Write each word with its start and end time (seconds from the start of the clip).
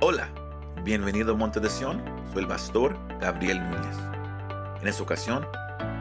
Hola, 0.00 0.28
bienvenido 0.84 1.32
a 1.32 1.36
Monte 1.36 1.58
de 1.58 1.68
Sion, 1.68 2.00
soy 2.32 2.42
el 2.42 2.46
pastor 2.46 2.96
Gabriel 3.18 3.58
Núñez. 3.68 3.96
En 4.80 4.86
esta 4.86 5.02
ocasión, 5.02 5.44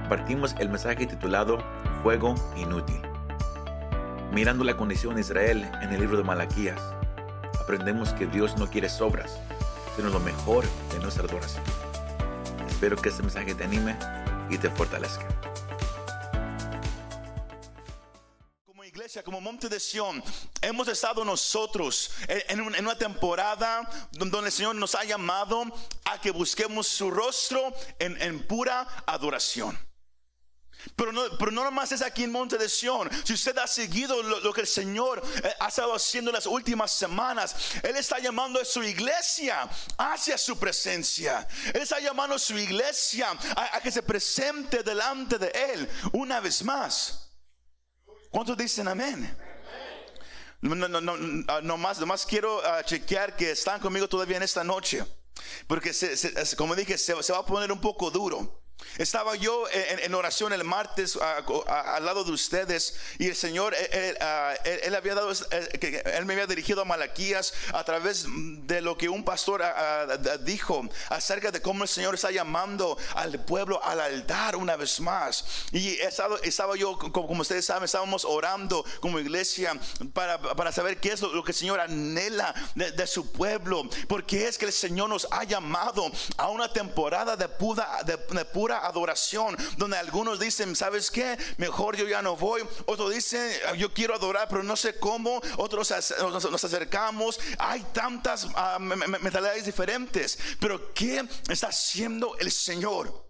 partimos 0.07 0.55
el 0.59 0.69
mensaje 0.69 1.07
titulado 1.07 1.57
Fuego 2.03 2.35
Inútil. 2.55 3.01
Mirando 4.31 4.63
la 4.63 4.77
condición 4.77 5.15
de 5.15 5.21
Israel 5.21 5.67
en 5.81 5.91
el 5.91 5.99
libro 5.99 6.15
de 6.15 6.23
Malaquías, 6.23 6.79
aprendemos 7.59 8.13
que 8.13 8.27
Dios 8.27 8.55
no 8.59 8.67
quiere 8.67 8.87
sobras, 8.87 9.39
sino 9.95 10.09
lo 10.09 10.19
mejor 10.19 10.63
de 10.93 10.99
nuestra 10.99 11.23
adoración. 11.23 11.63
Espero 12.67 12.97
que 12.97 13.09
este 13.09 13.23
mensaje 13.23 13.55
te 13.55 13.63
anime 13.63 13.95
y 14.51 14.59
te 14.59 14.69
fortalezca. 14.69 15.25
Como 19.27 19.41
Monte 19.41 19.67
de 19.67 19.77
Sion, 19.77 20.23
hemos 20.61 20.87
estado 20.87 21.25
nosotros 21.25 22.11
en, 22.29 22.61
una 22.61 22.97
temporada 22.97 23.81
donde 24.13 24.39
el 24.39 24.51
Señor 24.53 24.75
nos 24.75 24.95
ha 24.95 25.03
llamado 25.03 25.65
a 26.05 26.21
que 26.21 26.31
busquemos 26.31 26.87
su 26.87 27.11
rostro 27.11 27.73
en, 27.99 28.47
pura 28.47 28.87
adoración. 29.05 29.77
Pero 30.95 31.11
no, 31.11 31.23
pero 31.37 31.51
no 31.51 31.65
nomás 31.65 31.91
es 31.91 32.01
aquí 32.01 32.23
en 32.23 32.31
Monte 32.31 32.57
de 32.57 32.69
Sion. 32.69 33.09
Si 33.25 33.33
usted 33.33 33.57
ha 33.57 33.67
seguido 33.67 34.23
lo, 34.23 34.53
que 34.53 34.61
el 34.61 34.67
Señor 34.67 35.21
eh, 35.43 35.53
ha 35.59 35.67
estado 35.67 35.93
haciendo 35.93 36.31
en 36.31 36.35
las 36.35 36.45
últimas 36.45 36.93
semanas, 36.93 37.53
Él 37.83 37.97
está 37.97 38.19
llamando 38.19 38.61
a 38.61 38.63
su 38.63 38.81
iglesia 38.81 39.69
hacia 39.97 40.37
su 40.37 40.57
presencia. 40.57 41.45
Él 41.73 41.81
está 41.81 41.99
llamando 41.99 42.37
a 42.37 42.39
su 42.39 42.57
iglesia 42.57 43.31
a 43.57 43.81
que 43.81 43.91
se 43.91 44.03
presente 44.03 44.83
delante 44.83 45.37
de 45.37 45.51
Él 45.73 45.89
una 46.13 46.39
vez 46.39 46.63
más. 46.63 47.26
¿Cuántos 48.37 48.55
dicen 48.55 48.87
amén? 48.87 49.35
No, 50.61 50.75
no, 50.75 51.01
no, 51.01 51.17
no, 51.17 51.77
más, 51.77 51.99
nomás 51.99 52.23
quiero 52.23 52.59
uh, 52.59 52.83
chequear 52.85 53.35
que 53.35 53.49
están 53.49 53.79
conmigo 53.79 54.07
todavía 54.07 54.37
en 54.37 54.43
esta 54.43 54.63
noche. 54.63 55.03
Porque, 55.65 55.91
como 56.55 56.75
dije, 56.75 56.99
se, 56.99 57.15
va 57.15 57.39
a 57.39 57.45
poner 57.47 57.71
un 57.71 57.81
poco 57.81 58.11
duro. 58.11 58.61
Estaba 58.97 59.35
yo 59.35 59.65
en, 59.71 60.13
oración 60.15 60.53
el 60.53 60.63
martes 60.63 61.17
al 61.17 62.05
lado 62.05 62.23
de 62.23 62.31
ustedes 62.31 62.95
y 63.19 63.27
el 63.27 63.35
Señor, 63.35 63.75
él, 63.75 64.17
había 64.95 65.13
dado, 65.13 65.31
él 65.31 66.25
me 66.25 66.33
había 66.33 66.47
dirigido 66.47 66.81
a 66.81 66.85
Malaquías 66.85 67.53
a 67.73 67.83
través 67.83 68.25
de 68.27 68.81
lo 68.81 68.97
que 68.97 69.07
un 69.07 69.23
pastor 69.23 69.63
dijo 70.43 70.87
acerca 71.09 71.51
de 71.51 71.61
cómo 71.61 71.83
el 71.83 71.89
Señor 71.89 72.15
está 72.15 72.31
llamando 72.31 72.97
al 73.13 73.43
pueblo 73.45 73.83
al 73.83 73.99
altar 73.99 74.55
una 74.55 74.75
vez 74.75 74.99
más. 74.99 75.45
Y 75.71 75.89
estaba, 75.99 76.37
estaba 76.41 76.75
yo, 76.75 76.97
como 76.97 77.41
ustedes 77.41 77.65
saben, 77.65 77.83
estábamos 77.83 78.25
orando 78.25 78.83
como 78.99 79.19
iglesia 79.19 79.79
para, 80.13 80.39
para 80.39 80.71
saber 80.71 80.99
qué 80.99 81.11
es 81.11 81.21
lo, 81.21 81.43
que 81.43 81.51
el 81.51 81.57
Señor 81.57 81.79
anhela 81.79 82.53
de, 82.75 83.07
su 83.07 83.31
pueblo, 83.31 83.83
porque 84.07 84.47
es 84.47 84.57
que 84.57 84.65
el 84.65 84.73
Señor 84.73 85.07
nos 85.09 85.27
ha 85.31 85.43
llamado 85.43 86.11
a 86.37 86.49
una 86.49 86.71
temporada 86.71 87.37
de 87.37 87.47
pura, 87.47 88.03
de, 88.03 88.17
de 88.17 88.45
pura 88.45 88.76
adoración, 88.77 89.57
donde 89.77 89.97
algunos 89.97 90.39
dicen, 90.39 90.75
¿sabes 90.75 91.11
qué? 91.11 91.37
Mejor 91.57 91.95
yo 91.95 92.07
ya 92.07 92.21
no 92.21 92.35
voy. 92.35 92.61
Otros 92.85 93.13
dicen, 93.13 93.51
yo 93.77 93.93
quiero 93.93 94.15
adorar, 94.15 94.47
pero 94.49 94.63
no 94.63 94.75
sé 94.75 94.99
cómo. 94.99 95.41
Otros 95.57 95.93
nos 96.19 96.63
acercamos. 96.63 97.39
Hay 97.59 97.81
tantas 97.93 98.47
ah, 98.55 98.77
mentalidades 98.79 99.65
diferentes. 99.65 100.37
Pero 100.59 100.93
¿qué 100.93 101.27
está 101.49 101.67
haciendo 101.67 102.37
el 102.39 102.51
Señor? 102.51 103.27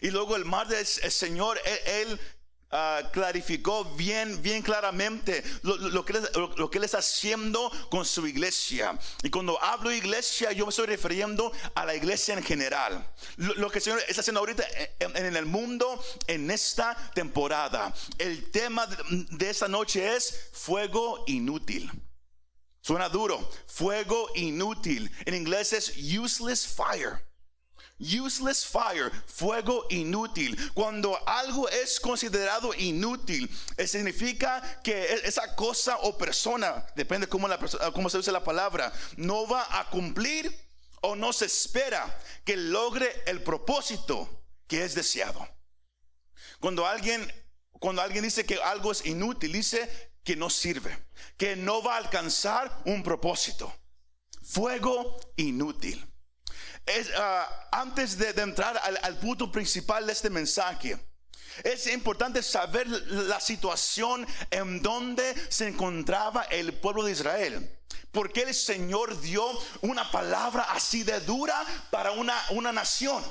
Y 0.00 0.10
luego 0.10 0.36
el 0.36 0.44
mar 0.44 0.68
del 0.68 0.86
Señor, 0.86 1.60
él 1.86 2.20
Ah, 2.74 3.10
clarificó 3.12 3.84
bien, 3.84 4.40
bien 4.40 4.62
claramente 4.62 5.44
lo, 5.60 6.06
que, 6.06 6.78
él 6.78 6.84
está 6.84 6.98
haciendo 6.98 7.70
con 7.90 8.06
su 8.06 8.26
iglesia. 8.26 8.98
Y 9.22 9.28
cuando 9.28 9.62
hablo 9.62 9.92
iglesia, 9.92 10.52
yo 10.52 10.64
me 10.64 10.70
estoy 10.70 10.86
refiriendo 10.86 11.52
a 11.74 11.84
la 11.84 11.94
iglesia 11.94 12.32
en 12.32 12.42
general. 12.42 13.06
Lo, 13.36 13.70
que 13.70 13.76
el 13.76 13.84
Señor 13.84 14.02
está 14.08 14.22
haciendo 14.22 14.40
ahorita 14.40 14.64
en, 15.00 15.36
el 15.36 15.44
mundo 15.44 16.02
en 16.26 16.50
esta 16.50 16.96
temporada. 17.14 17.92
El 18.16 18.50
tema 18.50 18.86
de 18.86 19.50
esta 19.50 19.68
noche 19.68 20.16
es 20.16 20.48
fuego 20.52 21.24
inútil. 21.26 21.92
Suena 22.80 23.10
duro, 23.10 23.50
fuego 23.66 24.30
inútil. 24.34 25.10
En 25.26 25.34
inglés 25.34 25.74
es 25.74 25.92
useless 25.98 26.66
fire. 26.66 27.22
Useless 28.02 28.66
fire, 28.66 29.12
fuego 29.26 29.86
inútil. 29.90 30.58
Cuando 30.74 31.16
algo 31.28 31.68
es 31.68 32.00
considerado 32.00 32.74
inútil, 32.74 33.48
eh, 33.76 33.86
significa 33.86 34.80
que 34.82 34.92
e-, 34.92 35.28
esa 35.28 35.54
cosa 35.54 35.96
o 35.98 36.18
persona, 36.18 36.84
depende 36.96 37.28
cómo, 37.28 37.46
la, 37.46 37.58
cómo 37.94 38.10
se 38.10 38.18
usa 38.18 38.32
la 38.32 38.42
palabra, 38.42 38.92
no 39.16 39.46
va 39.46 39.66
a 39.78 39.88
cumplir 39.88 40.52
o 41.02 41.14
no 41.14 41.32
se 41.32 41.46
espera 41.46 42.18
que 42.44 42.56
logre 42.56 43.22
el 43.26 43.42
propósito 43.42 44.44
que 44.66 44.84
es 44.84 44.94
deseado. 44.94 45.46
Cuando 46.58 46.86
alguien, 46.86 47.32
cuando 47.78 48.02
alguien 48.02 48.24
dice 48.24 48.44
que 48.44 48.60
algo 48.62 48.90
es 48.90 49.06
inútil, 49.06 49.52
dice 49.52 50.12
que 50.24 50.36
no 50.36 50.50
sirve, 50.50 51.06
que 51.36 51.56
no 51.56 51.82
va 51.82 51.94
a 51.94 51.98
alcanzar 51.98 52.82
un 52.84 53.02
propósito. 53.02 53.72
Fuego 54.42 55.20
inútil. 55.36 56.11
Ah, 57.16 57.68
antes 57.70 58.18
de, 58.18 58.30
entrar 58.30 58.80
al, 59.02 59.18
punto 59.18 59.52
principal 59.52 60.06
de 60.06 60.12
este 60.12 60.30
mensaje, 60.30 60.98
es 61.62 61.86
importante 61.86 62.42
saber 62.42 62.88
la 62.88 63.40
situación 63.40 64.26
en 64.50 64.82
donde 64.82 65.34
se 65.48 65.68
encontraba 65.68 66.42
el 66.44 66.74
pueblo 66.74 67.04
de 67.04 67.12
Israel. 67.12 67.78
Porque 68.10 68.42
el 68.42 68.54
Señor 68.54 69.20
dio 69.20 69.46
una 69.80 70.10
palabra 70.10 70.64
así 70.70 71.02
de 71.02 71.20
dura 71.20 71.64
para 71.90 72.12
una, 72.12 72.34
una 72.50 72.72
nación. 72.72 73.22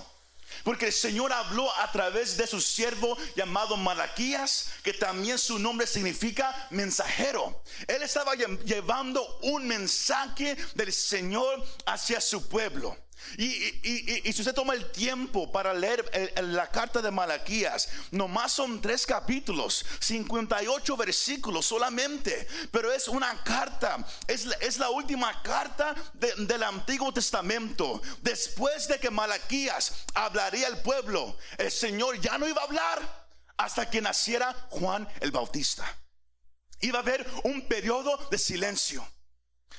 Porque 0.63 0.87
el 0.87 0.93
Señor 0.93 1.31
habló 1.31 1.71
a 1.77 1.91
través 1.91 2.37
de 2.37 2.47
su 2.47 2.61
siervo 2.61 3.17
llamado 3.35 3.77
Malaquías, 3.77 4.69
que 4.83 4.93
también 4.93 5.37
su 5.37 5.59
nombre 5.59 5.87
significa 5.87 6.67
mensajero. 6.71 7.63
Él 7.87 8.01
estaba 8.01 8.33
llevando 8.35 9.39
un 9.43 9.67
mensaje 9.67 10.55
del 10.75 10.91
Señor 10.91 11.63
hacia 11.85 12.21
su 12.21 12.47
pueblo. 12.47 12.97
Y, 13.37 14.31
si 14.31 14.41
usted 14.41 14.53
toma 14.53 14.73
el 14.73 14.91
tiempo 14.91 15.51
para 15.51 15.73
leer 15.73 16.09
la 16.41 16.67
carta 16.69 17.01
de 17.01 17.11
Malaquías, 17.11 17.89
nomás 18.11 18.51
son 18.51 18.81
tres 18.81 19.05
capítulos, 19.05 19.85
58 19.99 20.97
versículos 20.97 21.65
solamente, 21.65 22.47
pero 22.71 22.91
es 22.91 23.07
una 23.07 23.43
carta, 23.43 24.05
es, 24.27 24.77
la 24.77 24.89
última 24.89 25.41
carta 25.43 25.95
del 26.13 26.63
Antiguo 26.63 27.13
Testamento. 27.13 28.01
Después 28.21 28.87
de 28.87 28.99
que 28.99 29.09
Malaquías 29.09 30.05
hablaría 30.13 30.67
al 30.67 30.81
pueblo, 30.81 31.37
el 31.57 31.71
Señor 31.71 32.19
ya 32.19 32.37
no 32.37 32.47
iba 32.47 32.61
a 32.61 32.65
hablar 32.65 33.27
hasta 33.57 33.89
que 33.89 34.01
naciera 34.01 34.53
Juan 34.69 35.07
el 35.19 35.31
Bautista. 35.31 35.85
Iba 36.81 36.99
a 36.99 37.01
haber 37.01 37.27
un 37.43 37.67
periodo 37.67 38.17
de 38.31 38.37
silencio 38.37 39.07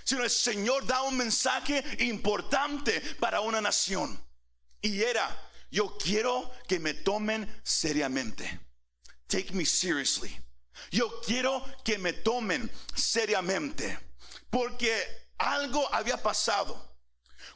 sino 0.05 0.25
el 0.25 0.31
Señor 0.31 0.87
da 0.87 1.03
un 1.03 1.17
mensaje 1.17 1.85
importante 2.01 3.01
para 3.21 3.41
una 3.41 3.61
nación. 3.61 4.23
Y 4.81 5.03
era, 5.03 5.51
yo 5.71 5.97
quiero 5.97 6.53
que 6.69 6.79
me 6.79 6.95
tomen 6.95 7.49
seriamente. 7.65 8.61
Take 9.27 9.53
me 9.53 9.65
seriously. 9.65 10.39
Yo 10.91 11.21
quiero 11.21 11.65
que 11.85 11.99
me 11.99 12.13
tomen 12.13 12.71
seriamente. 12.95 13.99
Porque 14.51 15.31
algo 15.39 15.89
había 15.95 16.23
pasado. 16.23 16.97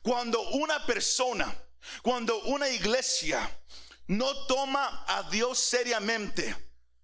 Cuando 0.03 0.41
una 0.50 0.86
persona, 0.86 1.53
cuando 2.03 2.41
una 2.44 2.68
iglesia 2.68 3.50
no 4.06 4.47
toma 4.47 5.04
a 5.08 5.28
Dios 5.30 5.58
seriamente, 5.58 6.54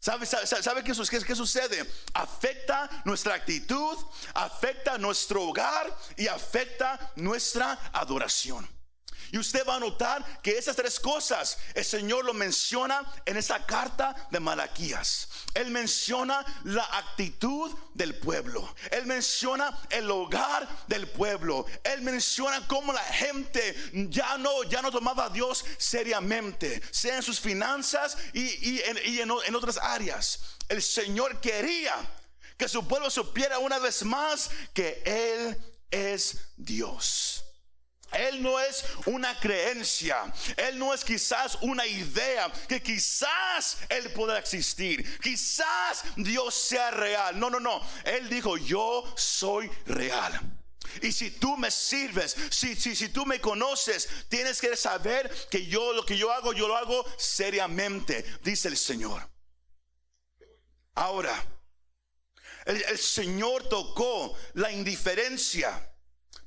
¿Sabe, 0.02 0.26
sabe, 0.26 0.82
qué, 0.82 0.94
sucede? 1.36 1.88
Afecta 2.14 2.90
nuestra 3.04 3.34
actitud, 3.34 3.96
afecta 4.34 4.98
nuestro 4.98 5.44
hogar 5.44 5.96
y 6.16 6.26
afecta 6.26 7.12
nuestra 7.14 7.78
adoración. 7.92 8.68
Y 9.32 9.38
usted 9.38 9.66
va 9.66 9.76
a 9.76 9.80
notar 9.80 10.42
que 10.42 10.58
esas 10.58 10.76
tres 10.76 11.00
cosas 11.00 11.56
el 11.74 11.86
Señor 11.86 12.22
lo 12.22 12.34
menciona 12.34 13.02
en 13.24 13.38
esa 13.38 13.64
carta 13.64 14.14
de 14.30 14.38
Malaquías. 14.38 15.26
Él 15.54 15.70
menciona 15.70 16.44
la 16.64 16.84
actitud 16.98 17.74
del 17.94 18.14
pueblo. 18.14 18.74
Él 18.90 19.06
menciona 19.06 19.76
el 19.88 20.10
hogar 20.10 20.68
del 20.86 21.08
pueblo. 21.08 21.64
Él 21.82 22.02
menciona 22.02 22.68
cómo 22.68 22.92
la 22.92 23.02
gente 23.04 23.74
ya 24.10 24.36
no, 24.36 24.64
ya 24.64 24.82
no 24.82 24.90
tomaba 24.90 25.24
a 25.24 25.30
Dios 25.30 25.64
seriamente, 25.78 26.82
sea 26.90 27.16
en 27.16 27.22
sus 27.22 27.40
finanzas 27.40 28.18
y, 28.34 28.82
en, 28.82 29.30
en 29.46 29.54
otras 29.54 29.78
áreas. 29.78 30.40
El 30.68 30.82
Señor 30.82 31.40
quería 31.40 31.94
que 32.58 32.68
su 32.68 32.86
pueblo 32.86 33.08
supiera 33.08 33.58
una 33.58 33.78
vez 33.78 34.04
más 34.04 34.50
que 34.74 35.02
Él 35.06 35.56
es 35.90 36.36
Dios. 36.58 37.41
Él 38.12 38.42
no 38.42 38.60
es 38.60 38.84
una 39.06 39.38
creencia, 39.38 40.32
Él 40.56 40.78
no 40.78 40.92
es 40.92 41.04
quizás 41.04 41.58
una 41.62 41.86
idea 41.86 42.52
que 42.68 42.82
quizás 42.82 43.78
Él 43.88 44.10
pueda 44.12 44.38
existir, 44.38 45.20
quizás 45.20 46.04
Dios 46.16 46.54
sea 46.54 46.90
real. 46.90 47.38
No, 47.38 47.50
no, 47.50 47.60
no. 47.60 47.80
Él 48.04 48.28
dijo, 48.28 48.56
yo 48.56 49.04
soy 49.16 49.70
real. 49.86 50.40
Y 51.00 51.12
si 51.12 51.30
tú 51.30 51.56
me 51.56 51.70
sirves, 51.70 52.36
si, 52.50 52.76
si, 52.76 52.94
si 52.94 53.08
tú 53.08 53.24
me 53.24 53.40
conoces, 53.40 54.08
tienes 54.28 54.60
que 54.60 54.76
saber 54.76 55.30
que 55.50 55.66
yo 55.66 55.92
lo 55.92 56.04
que 56.04 56.18
yo 56.18 56.30
hago, 56.30 56.52
yo 56.52 56.68
lo 56.68 56.76
hago 56.76 57.04
seriamente, 57.16 58.24
dice 58.42 58.68
el 58.68 58.76
Señor. 58.76 59.26
Ahora, 60.94 61.34
el, 62.66 62.82
el 62.84 62.98
Señor 62.98 63.68
tocó 63.68 64.36
la 64.54 64.70
indiferencia 64.70 65.91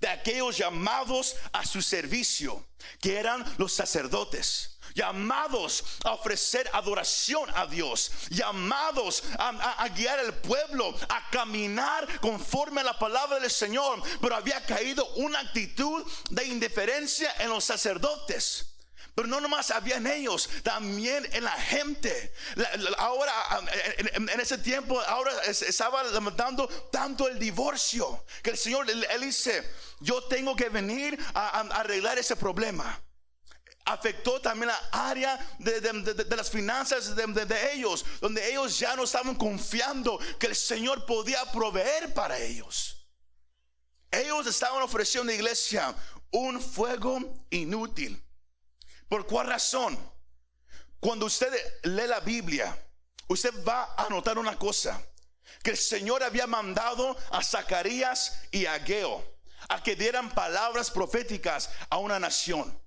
de 0.05 0.11
aquellos 0.11 0.55
llamados 0.55 1.35
a 1.51 1.65
su 1.65 1.81
servicio, 1.81 2.63
que 3.01 3.17
eran 3.17 3.43
los 3.57 3.73
sacerdotes 3.73 4.77
llamados 4.93 5.83
a 6.05 6.11
ofrecer 6.11 6.69
adoración 6.71 7.49
a 7.53 7.65
Dios, 7.65 8.11
llamados 8.29 9.23
a, 9.37 9.89
guiar 9.89 10.19
al 10.19 10.33
pueblo, 10.35 10.95
a 11.09 11.29
caminar 11.31 12.07
conforme 12.21 12.81
a 12.81 12.85
la 12.85 12.97
palabra 12.97 13.39
del 13.39 13.51
Señor, 13.51 14.01
pero 14.21 14.35
había 14.35 14.63
caído 14.63 15.05
una 15.15 15.39
actitud 15.39 16.05
de 16.29 16.45
indiferencia 16.45 17.33
en 17.39 17.49
los 17.49 17.65
sacerdotes. 17.65 18.74
Pero 19.15 19.27
no 19.29 19.39
nomás 19.39 19.71
había 19.71 19.95
en 19.95 20.07
ellos, 20.07 20.49
también 20.61 21.27
en 21.31 21.45
la 21.45 21.53
gente. 21.53 22.33
ahora, 22.97 23.33
en, 23.97 24.39
ese 24.41 24.57
tiempo, 24.57 24.99
ahora 25.01 25.31
estaba 25.45 26.03
levantando 26.03 26.67
tanto 26.91 27.27
el 27.27 27.39
divorcio 27.39 28.25
que 28.43 28.51
el 28.51 28.57
Señor, 28.57 28.89
él, 28.89 29.21
dice, 29.21 29.67
yo 30.01 30.25
tengo 30.25 30.55
que 30.55 30.67
venir 30.67 31.17
a 31.33 31.61
arreglar 31.61 32.19
ese 32.19 32.35
problema 32.35 33.01
afectó 33.85 34.41
también 34.41 34.67
la 34.67 34.89
área 34.91 35.37
de, 35.59 36.35
las 36.35 36.49
finanzas 36.49 37.15
de, 37.15 37.73
ellos, 37.73 38.03
donde 38.19 38.49
ellos 38.49 38.79
ya 38.79 38.95
no 38.95 39.03
estaban 39.03 39.35
confiando 39.35 40.19
que 40.39 40.47
el 40.47 40.55
Señor 40.55 41.05
podía 41.05 41.45
proveer 41.51 42.13
para 42.13 42.37
ellos. 42.39 43.07
Ellos 44.09 44.47
estaban 44.47 44.81
ofreciendo 44.81 45.29
a 45.29 45.33
la 45.33 45.39
iglesia 45.39 45.95
un 46.31 46.59
fuego 46.59 47.45
inútil. 47.51 48.24
¿Por 49.07 49.25
cuál 49.25 49.47
razón? 49.47 49.97
Cuando 50.99 51.25
usted 51.27 51.53
lee 51.83 52.07
la 52.07 52.19
Biblia, 52.19 52.75
usted 53.27 53.53
va 53.63 53.93
a 53.95 54.09
notar 54.09 54.37
una 54.37 54.57
cosa, 54.57 55.01
que 55.63 55.71
el 55.71 55.77
Señor 55.77 56.23
había 56.23 56.47
mandado 56.47 57.15
a 57.31 57.43
Zacarías 57.43 58.41
y 58.51 58.65
a 58.65 58.79
Geo 58.79 59.35
a 59.69 59.81
que 59.81 59.95
dieran 59.95 60.29
palabras 60.29 60.91
proféticas 60.91 61.69
a 61.89 61.97
una 61.97 62.19
nación. 62.19 62.79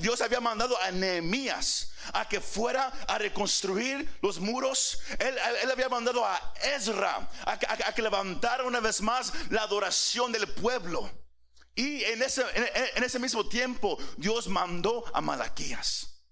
Dios 0.00 0.20
había 0.20 0.40
mandado 0.40 0.80
a 0.82 0.90
Nehemías 0.90 1.92
a 2.12 2.28
que 2.28 2.40
fuera 2.40 2.92
a 3.06 3.16
reconstruir 3.18 4.18
los 4.20 4.40
muros. 4.40 4.98
Él, 5.20 5.70
había 5.70 5.88
mandado 5.88 6.24
a 6.26 6.54
Ezra 6.74 7.28
a 7.46 7.92
que, 7.92 8.02
levantara 8.02 8.64
una 8.64 8.80
vez 8.80 9.00
más 9.00 9.32
la 9.50 9.62
adoración 9.62 10.32
del 10.32 10.48
pueblo. 10.48 11.08
Y 11.74 12.04
en 12.04 12.22
ese, 12.22 12.44
en, 12.96 13.02
ese 13.02 13.18
mismo 13.18 13.48
tiempo 13.48 13.98
Dios 14.16 14.48
mandó 14.48 15.04
a 15.14 15.20
Malaquías. 15.20 16.22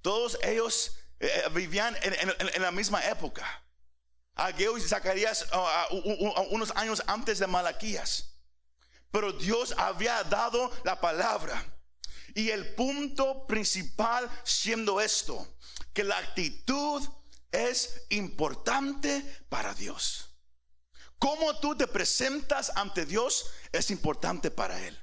Todos 0.00 0.38
ellos 0.42 0.96
eh, 1.18 1.26
eh, 1.26 1.48
vivían 1.52 1.94
en, 2.02 2.62
la 2.62 2.70
misma 2.70 3.04
época. 3.06 3.44
Ageo 4.34 4.78
y 4.78 4.80
Zacarías 4.80 5.46
uh, 5.52 5.96
unos 6.50 6.70
años 6.74 7.02
antes 7.06 7.38
de 7.38 7.46
Malaquías. 7.46 8.38
Pero 9.10 9.32
Dios 9.32 9.74
había 9.76 10.22
dado 10.24 10.72
la 10.84 10.98
palabra. 11.00 11.62
Y 12.34 12.50
el 12.50 12.74
punto 12.74 13.46
principal 13.46 14.30
siendo 14.44 15.00
esto, 15.00 15.58
que 15.92 16.04
la 16.04 16.16
actitud 16.16 17.06
es 17.50 18.06
importante 18.08 19.22
para 19.48 19.74
Dios. 19.74 20.29
Cómo 21.20 21.54
tú 21.60 21.76
te 21.76 21.86
presentas 21.86 22.72
ante 22.74 23.04
Dios 23.04 23.50
es 23.72 23.90
importante 23.90 24.50
para 24.50 24.84
Él. 24.84 24.98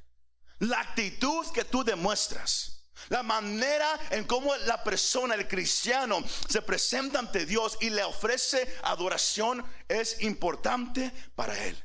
La 0.60 0.82
actitud 0.82 1.46
que 1.54 1.64
tú 1.64 1.84
demuestras. 1.84 2.74
La 3.10 3.22
manera 3.22 3.88
en 4.10 4.26
cómo 4.26 4.56
la 4.66 4.84
persona, 4.84 5.36
el 5.36 5.48
cristiano, 5.48 6.18
se 6.50 6.64
presenta 6.64 7.20
ante 7.20 7.46
Dios 7.46 7.78
y 7.80 7.92
le 7.92 8.04
ofrece 8.04 8.68
adoración 8.82 9.64
es 9.88 10.20
importante 10.22 11.14
para 11.36 11.56
Él. 11.66 11.78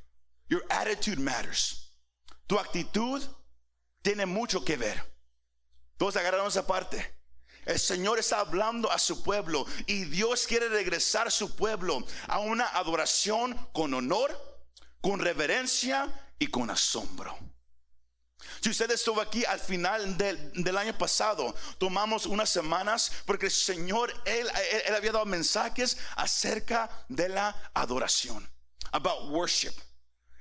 Your 0.48 0.64
attitude 0.70 1.20
matters. 1.20 1.92
Tu 2.46 2.58
actitud 2.58 3.22
tiene 4.00 4.24
mucho 4.24 4.64
que 4.64 4.78
ver. 4.78 5.14
Todos 5.98 6.16
agarraron 6.16 6.48
esa 6.48 6.66
parte. 6.66 7.21
El 7.64 7.78
Señor 7.78 8.18
está 8.18 8.40
hablando 8.40 8.90
a 8.90 8.98
su 8.98 9.22
pueblo 9.22 9.66
y 9.86 10.04
Dios 10.04 10.46
quiere 10.46 10.68
regresar 10.68 11.28
a 11.28 11.30
su 11.30 11.54
pueblo 11.54 12.04
a 12.26 12.40
una 12.40 12.66
adoración 12.66 13.54
con 13.72 13.94
honor, 13.94 14.36
con 15.00 15.20
reverencia 15.20 16.08
y 16.38 16.48
con 16.48 16.70
asombro. 16.70 17.38
Si 18.60 18.70
usted 18.70 18.90
estuvo 18.90 19.20
aquí 19.20 19.44
al 19.44 19.60
final 19.60 20.16
del, 20.16 20.76
año 20.76 20.96
pasado, 20.96 21.54
tomamos 21.78 22.26
unas 22.26 22.48
semanas 22.48 23.12
porque 23.26 23.46
el 23.46 23.52
Señor, 23.52 24.12
él, 24.24 24.48
él, 24.86 24.94
había 24.94 25.12
dado 25.12 25.26
mensajes 25.26 25.96
acerca 26.16 26.90
de 27.08 27.28
la 27.28 27.70
adoración, 27.74 28.48
about 28.92 29.30
worship. 29.30 29.72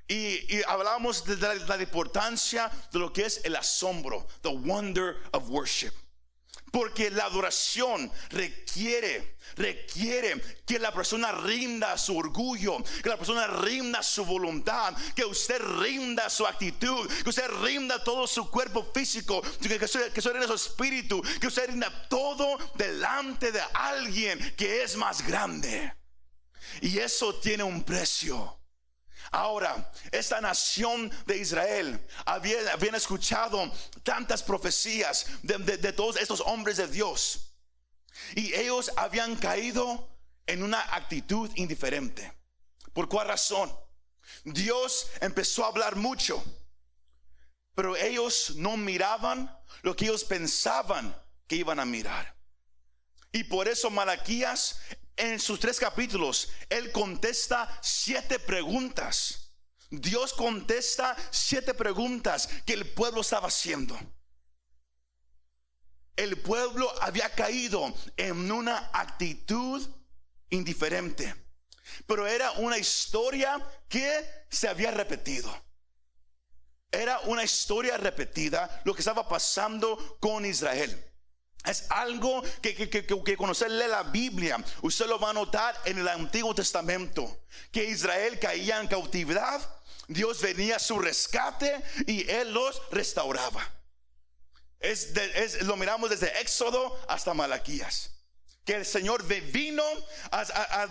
Y, 0.07 0.61
hablamos 0.63 1.23
de 1.23 1.37
la, 1.37 1.81
importancia 1.81 2.69
de 2.91 2.99
lo 2.99 3.13
que 3.13 3.25
es 3.25 3.41
el 3.45 3.55
asombro, 3.55 4.27
the 4.41 4.49
wonder 4.49 5.17
of 5.31 5.49
worship. 5.49 5.93
Porque 6.71 7.11
la 7.11 7.25
adoración 7.25 8.09
requiere, 8.29 9.35
requiere 9.55 10.41
que 10.65 10.79
la 10.79 10.93
persona 10.93 11.31
rinda 11.33 11.97
su 11.97 12.17
orgullo, 12.17 12.77
que 13.03 13.09
la 13.09 13.17
persona 13.17 13.45
rinda 13.47 14.01
su 14.01 14.23
voluntad, 14.23 14.95
que 15.13 15.25
usted 15.25 15.59
rinda 15.81 16.29
su 16.29 16.47
actitud, 16.47 17.09
que 17.23 17.29
usted 17.29 17.49
rinda 17.61 18.01
todo 18.03 18.25
su 18.25 18.49
cuerpo 18.49 18.89
físico, 18.93 19.41
que, 19.41 19.83
usted, 19.83 20.13
que 20.13 20.21
rinda 20.21 20.47
su 20.47 20.53
espíritu, 20.53 21.21
que 21.41 21.47
usted 21.47 21.71
rinda 21.71 22.07
todo 22.07 22.57
delante 22.75 23.51
de 23.51 23.61
alguien 23.73 24.53
que 24.55 24.83
es 24.83 24.95
más 24.95 25.27
grande. 25.27 25.93
Y 26.81 26.99
eso 26.99 27.35
tiene 27.35 27.63
un 27.63 27.83
precio. 27.83 28.60
Ahora, 29.31 29.89
esta 30.11 30.41
nación 30.41 31.09
de 31.25 31.37
Israel 31.37 32.05
había, 32.25 32.73
habían 32.73 32.95
escuchado 32.95 33.71
tantas 34.03 34.43
profecías 34.43 35.25
de, 35.41 35.93
todos 35.93 36.17
estos 36.17 36.41
hombres 36.41 36.75
de 36.75 36.87
Dios. 36.87 37.53
Y 38.35 38.53
ellos 38.53 38.91
habían 38.97 39.37
caído 39.37 40.09
en 40.45 40.63
una 40.63 40.81
actitud 40.95 41.49
indiferente. 41.55 42.33
¿Por 42.91 43.07
cuál 43.07 43.29
razón? 43.29 43.73
Dios 44.43 45.07
empezó 45.21 45.63
a 45.63 45.69
hablar 45.69 45.95
mucho, 45.95 46.43
pero 47.73 47.95
ellos 47.95 48.55
no 48.57 48.75
miraban 48.75 49.57
lo 49.81 49.95
que 49.95 50.05
ellos 50.05 50.25
pensaban 50.25 51.15
que 51.47 51.55
iban 51.55 51.79
a 51.79 51.85
mirar. 51.85 52.35
Y 53.31 53.45
por 53.45 53.69
eso 53.69 53.89
Malaquías 53.89 54.81
en 55.17 55.39
sus 55.39 55.59
tres 55.59 55.79
capítulos, 55.79 56.49
Él 56.69 56.91
contesta 56.91 57.79
siete 57.81 58.39
preguntas. 58.39 59.53
Dios 59.89 60.33
contesta 60.33 61.15
siete 61.31 61.73
preguntas 61.73 62.47
que 62.65 62.73
el 62.73 62.85
pueblo 62.93 63.21
estaba 63.21 63.49
haciendo. 63.49 63.99
El 66.15 66.37
pueblo 66.41 66.91
había 67.01 67.29
caído 67.29 67.93
en 68.15 68.51
una 68.51 68.89
actitud 68.93 69.87
indiferente, 70.49 71.35
pero 72.05 72.27
era 72.27 72.51
una 72.51 72.77
historia 72.77 73.59
que 73.89 74.45
se 74.49 74.67
había 74.67 74.91
repetido. 74.91 75.51
Era 76.91 77.19
una 77.21 77.43
historia 77.43 77.97
repetida 77.97 78.81
lo 78.83 78.93
que 78.93 79.01
estaba 79.01 79.27
pasando 79.27 80.17
con 80.19 80.45
Israel. 80.45 81.10
Es 81.65 81.85
algo 81.89 82.41
que, 82.61 82.73
que, 82.73 82.89
que, 82.89 83.05
que 83.05 83.37
conocerle 83.37 83.87
la 83.87 84.03
Biblia, 84.03 84.63
usted 84.81 85.05
lo 85.05 85.19
va 85.19 85.29
a 85.29 85.33
notar 85.33 85.75
en 85.85 85.99
el 85.99 86.07
Antiguo 86.07 86.55
Testamento, 86.55 87.43
que 87.71 87.85
Israel 87.85 88.39
caía 88.39 88.79
en 88.79 88.87
cautividad, 88.87 89.61
Dios 90.07 90.41
venía 90.41 90.77
a 90.77 90.79
su 90.79 90.97
rescate 90.99 91.83
y 92.07 92.29
Él 92.29 92.53
los 92.53 92.81
restauraba. 92.91 93.69
Es, 94.79 95.15
es 95.15 95.61
lo 95.61 95.77
miramos 95.77 96.09
desde 96.09 96.41
Éxodo 96.41 96.99
hasta 97.07 97.35
Malaquías 97.35 98.11
que 98.65 98.75
el 98.75 98.85
Señor 98.85 99.23
vino 99.23 99.83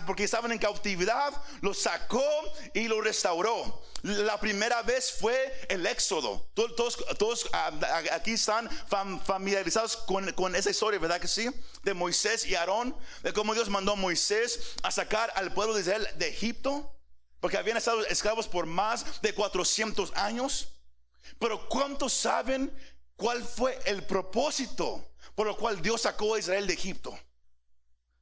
porque 0.05 0.25
estaban 0.25 0.51
en 0.51 0.57
cautividad, 0.57 1.33
los 1.61 1.79
sacó 1.79 2.23
y 2.73 2.87
lo 2.87 3.01
restauró. 3.01 3.81
La 4.03 4.39
primera 4.39 4.81
vez 4.81 5.13
fue 5.19 5.53
el 5.69 5.85
éxodo. 5.85 6.47
Todos, 6.53 7.49
ah, 7.53 7.71
aquí 8.11 8.31
están 8.31 8.69
familiarizados 9.23 9.95
con, 9.97 10.55
esa 10.55 10.69
historia, 10.69 10.99
¿verdad 10.99 11.21
que 11.21 11.27
sí? 11.27 11.49
De 11.83 11.93
Moisés 11.93 12.45
y 12.45 12.55
Aarón, 12.55 12.95
de 13.21 13.31
cómo 13.31 13.53
Dios 13.53 13.69
mandó 13.69 13.93
a 13.93 13.95
Moisés 13.95 14.75
a 14.83 14.91
sacar 14.91 15.31
al 15.35 15.53
pueblo 15.53 15.73
de 15.75 15.81
Israel 15.81 16.07
de 16.15 16.27
Egipto, 16.27 16.93
porque 17.39 17.57
habían 17.57 17.77
estado 17.77 18.05
esclavos 18.05 18.47
por 18.47 18.65
más 18.65 19.21
de 19.21 19.33
400 19.33 20.11
años. 20.15 20.69
Pero 21.39 21.69
¿cuántos 21.69 22.11
saben 22.11 22.75
cuál 23.15 23.43
fue 23.43 23.79
el 23.85 24.03
propósito 24.03 25.07
por 25.35 25.47
lo 25.47 25.55
cual 25.55 25.81
Dios 25.81 26.01
sacó 26.01 26.35
a 26.35 26.39
Israel 26.39 26.67
de 26.67 26.73
Egipto? 26.73 27.17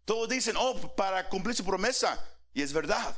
Todos 0.10 0.28
dicen, 0.28 0.58
oh, 0.58 0.74
para 0.96 1.30
cumplir 1.30 1.56
su 1.56 1.63
promesa. 1.63 2.20
Y 2.51 2.63
es 2.63 2.74
verdad. 2.74 3.16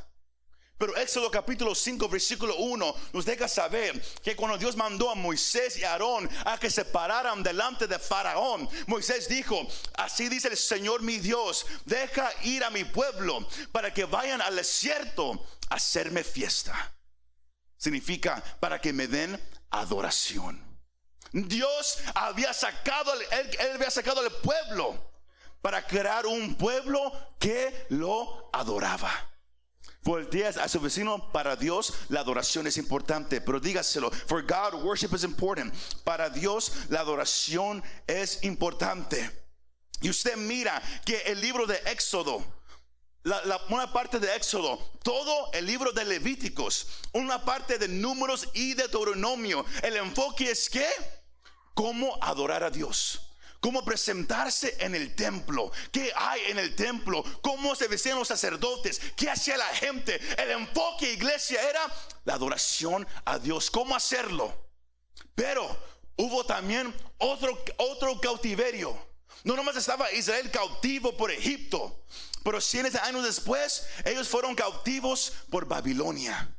Pero 0.78 0.94
Éxodo 0.98 1.32
capítulo 1.32 1.74
5, 1.74 2.10
versículo 2.10 2.58
1 2.58 2.96
nos 3.14 3.24
deja 3.24 3.48
saber 3.48 3.98
que 4.22 4.36
cuando 4.36 4.58
Dios 4.58 4.76
mandó 4.76 5.10
a 5.10 5.16
Moisés 5.16 5.78
y 5.78 5.86
a 5.86 5.94
Aarón 5.94 6.30
a 6.44 6.60
que 6.60 6.70
se 6.70 6.84
pararan 6.84 7.44
delante 7.44 7.88
de 7.88 7.98
Faraón, 7.98 8.68
Moisés 8.88 9.30
dijo, 9.30 9.66
así 9.94 10.28
dice 10.28 10.50
el 10.50 10.58
Señor 10.58 11.02
mi 11.02 11.18
Dios, 11.20 11.66
deja 11.86 12.30
ir 12.44 12.62
a 12.66 12.70
mi 12.70 12.84
pueblo 12.84 13.48
para 13.72 13.94
que 13.94 14.04
vayan 14.04 14.42
al 14.42 14.58
desierto 14.58 15.46
a 15.70 15.76
hacerme 15.76 16.26
fiesta. 16.26 16.94
Significa 17.78 18.44
para 18.60 18.82
que 18.82 18.92
me 18.92 19.08
den 19.08 19.42
adoración. 19.70 20.62
Dios 21.32 22.00
había 22.16 22.54
sacado, 22.54 23.14
él, 23.14 23.58
había 23.76 23.90
sacado 23.90 24.20
al 24.20 24.32
pueblo 24.42 25.11
para 25.62 25.86
crear 25.86 26.26
un 26.26 26.56
pueblo 26.56 27.12
que 27.40 27.86
lo 27.90 28.50
adoraba. 28.52 29.12
Volteas 30.04 30.58
a 30.58 30.68
su 30.68 30.80
vecino, 30.80 31.32
para 31.32 31.56
Dios 31.56 31.94
la 32.10 32.22
adoración 32.22 32.66
es 32.66 32.78
importante, 32.78 33.40
pero 33.40 33.60
dígaselo, 33.60 34.10
for 34.10 34.42
God 34.42 34.84
worship 34.84 35.14
is 35.14 35.24
important. 35.24 35.74
Para 36.04 36.30
Dios 36.30 36.72
la 36.90 37.02
adoración 37.02 37.84
es 38.08 38.44
importante. 38.44 39.30
Y 40.02 40.10
usted 40.10 40.36
mira 40.36 40.82
que 41.06 41.18
el 41.28 41.40
libro 41.40 41.68
de 41.68 41.76
Éxodo, 41.86 42.44
la, 43.22 43.62
una 43.70 43.94
parte 43.94 44.18
de 44.18 44.36
Éxodo, 44.36 44.80
todo 45.04 45.54
el 45.54 45.68
libro 45.68 45.92
de 45.92 46.04
Levíticos, 46.04 46.88
una 47.14 47.46
parte 47.46 47.78
de 47.78 47.88
números 47.88 48.50
y 48.56 48.74
de 48.74 48.88
Deuteronomio, 48.88 49.64
el 49.84 49.98
enfoque 49.98 50.50
es 50.50 50.68
que, 50.68 50.88
cómo 51.76 52.18
adorar 52.24 52.64
a 52.64 52.72
Dios 52.72 53.31
cómo 53.62 53.86
presentarse 53.86 54.76
en 54.80 54.96
el 54.96 55.16
templo, 55.16 55.72
qué 55.92 56.12
hay 56.16 56.42
en 56.52 56.60
el 56.60 56.76
templo, 56.76 57.24
cómo 57.42 57.76
se 57.76 57.88
vestían 57.88 58.18
los 58.18 58.28
sacerdotes, 58.28 59.00
qué 59.16 59.30
hacía 59.30 59.56
la 59.56 59.68
gente. 59.68 60.20
El 60.38 60.52
enfoque 60.52 61.14
iglesia 61.14 61.62
era 61.70 61.82
la 62.26 62.34
adoración 62.34 63.08
a 63.24 63.40
Dios, 63.40 63.72
cómo 63.72 63.96
hacerlo. 63.96 64.54
Pero 65.36 65.66
hubo 66.18 66.44
también 66.46 66.94
otro, 67.20 67.64
otro 67.78 68.20
cautiverio. 68.20 68.98
No 69.44 69.56
nomás 69.56 69.76
estaba 69.76 70.12
Israel 70.12 70.52
cautivo 70.52 71.16
por 71.16 71.32
Egipto, 71.32 72.04
pero 72.44 72.60
cientos 72.60 72.94
de 72.94 73.00
años 73.00 73.24
después 73.24 73.86
ellos 74.06 74.28
fueron 74.28 74.56
cautivos 74.56 75.34
por 75.50 75.66
Babilonia. 75.66 76.56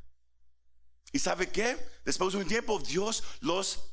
¿Y 1.13 1.19
sabe 1.19 1.51
qué? 1.51 1.77
Después 2.05 2.33
de 2.33 2.39
un 2.41 2.49
tiempo 2.49 2.79
Dios 2.79 3.23
los 3.41 3.92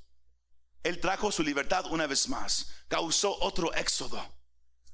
él 0.83 0.99
trajo 0.99 1.31
su 1.31 1.43
libertad 1.43 1.85
una 1.87 2.07
vez 2.07 2.29
más, 2.29 2.67
causó 2.87 3.37
otro 3.41 3.73
éxodo. 3.73 4.23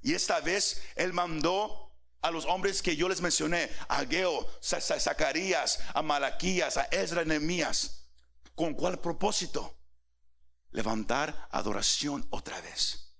Y 0.01 0.13
esta 0.13 0.39
vez 0.39 0.83
Él 0.95 1.13
mandó 1.13 1.91
a 2.21 2.31
los 2.31 2.45
hombres 2.45 2.81
que 2.81 2.95
yo 2.95 3.07
les 3.07 3.21
mencioné, 3.21 3.71
a 3.87 4.05
Geo, 4.05 4.47
Zacarías, 4.61 5.79
a 5.93 6.01
Malaquías, 6.01 6.77
a 6.77 6.83
Ezra, 6.85 7.23
Nehemías. 7.23 8.07
¿Con 8.55 8.73
cuál 8.73 8.99
propósito? 8.99 9.79
Levantar 10.71 11.47
adoración 11.51 12.25
otra 12.31 12.59
vez. 12.61 13.15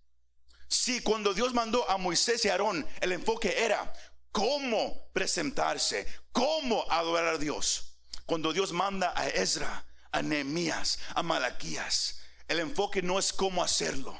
Sí, 0.67 1.01
cuando 1.01 1.33
Dios 1.33 1.53
mandó 1.53 1.89
a 1.89 1.97
Moisés 1.97 2.43
y 2.45 2.49
Aarón, 2.49 2.87
el 3.01 3.11
enfoque 3.11 3.63
era 3.63 3.93
cómo 4.31 5.09
presentarse, 5.13 6.07
cómo 6.31 6.85
adorar 6.89 7.35
a 7.35 7.37
Dios. 7.37 7.97
Cuando 8.25 8.53
Dios 8.53 8.71
manda 8.71 9.13
a 9.15 9.27
Ezra, 9.27 9.85
a 10.11 10.21
Nehemías, 10.21 10.99
a 11.13 11.21
Malaquías, 11.21 12.19
el 12.47 12.59
enfoque 12.59 13.01
no 13.01 13.19
es 13.19 13.33
cómo 13.33 13.63
hacerlo. 13.63 14.17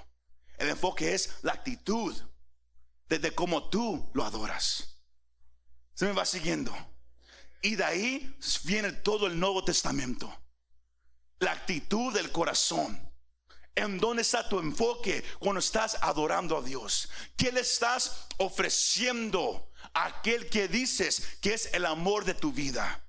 El 0.58 0.70
enfoque 0.70 1.14
es 1.14 1.32
la 1.42 1.54
actitud 1.54 2.16
desde 3.08 3.34
cómo 3.36 3.70
tú 3.70 4.10
lo 4.14 4.26
adoras. 4.26 5.00
Se 5.94 6.06
me 6.06 6.14
va 6.14 6.26
siguiendo. 6.26 6.76
Y 7.62 7.76
de 7.76 7.84
ahí 7.84 8.38
viene 8.64 8.92
todo 8.92 9.28
el 9.28 9.40
Nuevo 9.40 9.64
Testamento. 9.64 10.34
La 11.40 11.52
actitud 11.52 12.14
del 12.14 12.32
corazón. 12.32 13.02
¿En 13.76 13.98
dónde 13.98 14.22
está 14.22 14.48
tu 14.48 14.60
enfoque 14.60 15.24
cuando 15.40 15.60
estás 15.60 15.98
adorando 16.02 16.58
a 16.58 16.62
Dios? 16.62 17.10
¿Qué 17.36 17.52
le 17.52 17.60
estás 17.60 18.28
ofreciendo 18.38 19.70
a 19.94 20.06
aquel 20.06 20.50
que 20.50 20.70
dices 20.70 21.38
que 21.42 21.54
es 21.54 21.74
el 21.74 21.86
amor 21.86 22.24
de 22.24 22.34
tu 22.34 22.54
vida? 22.54 23.05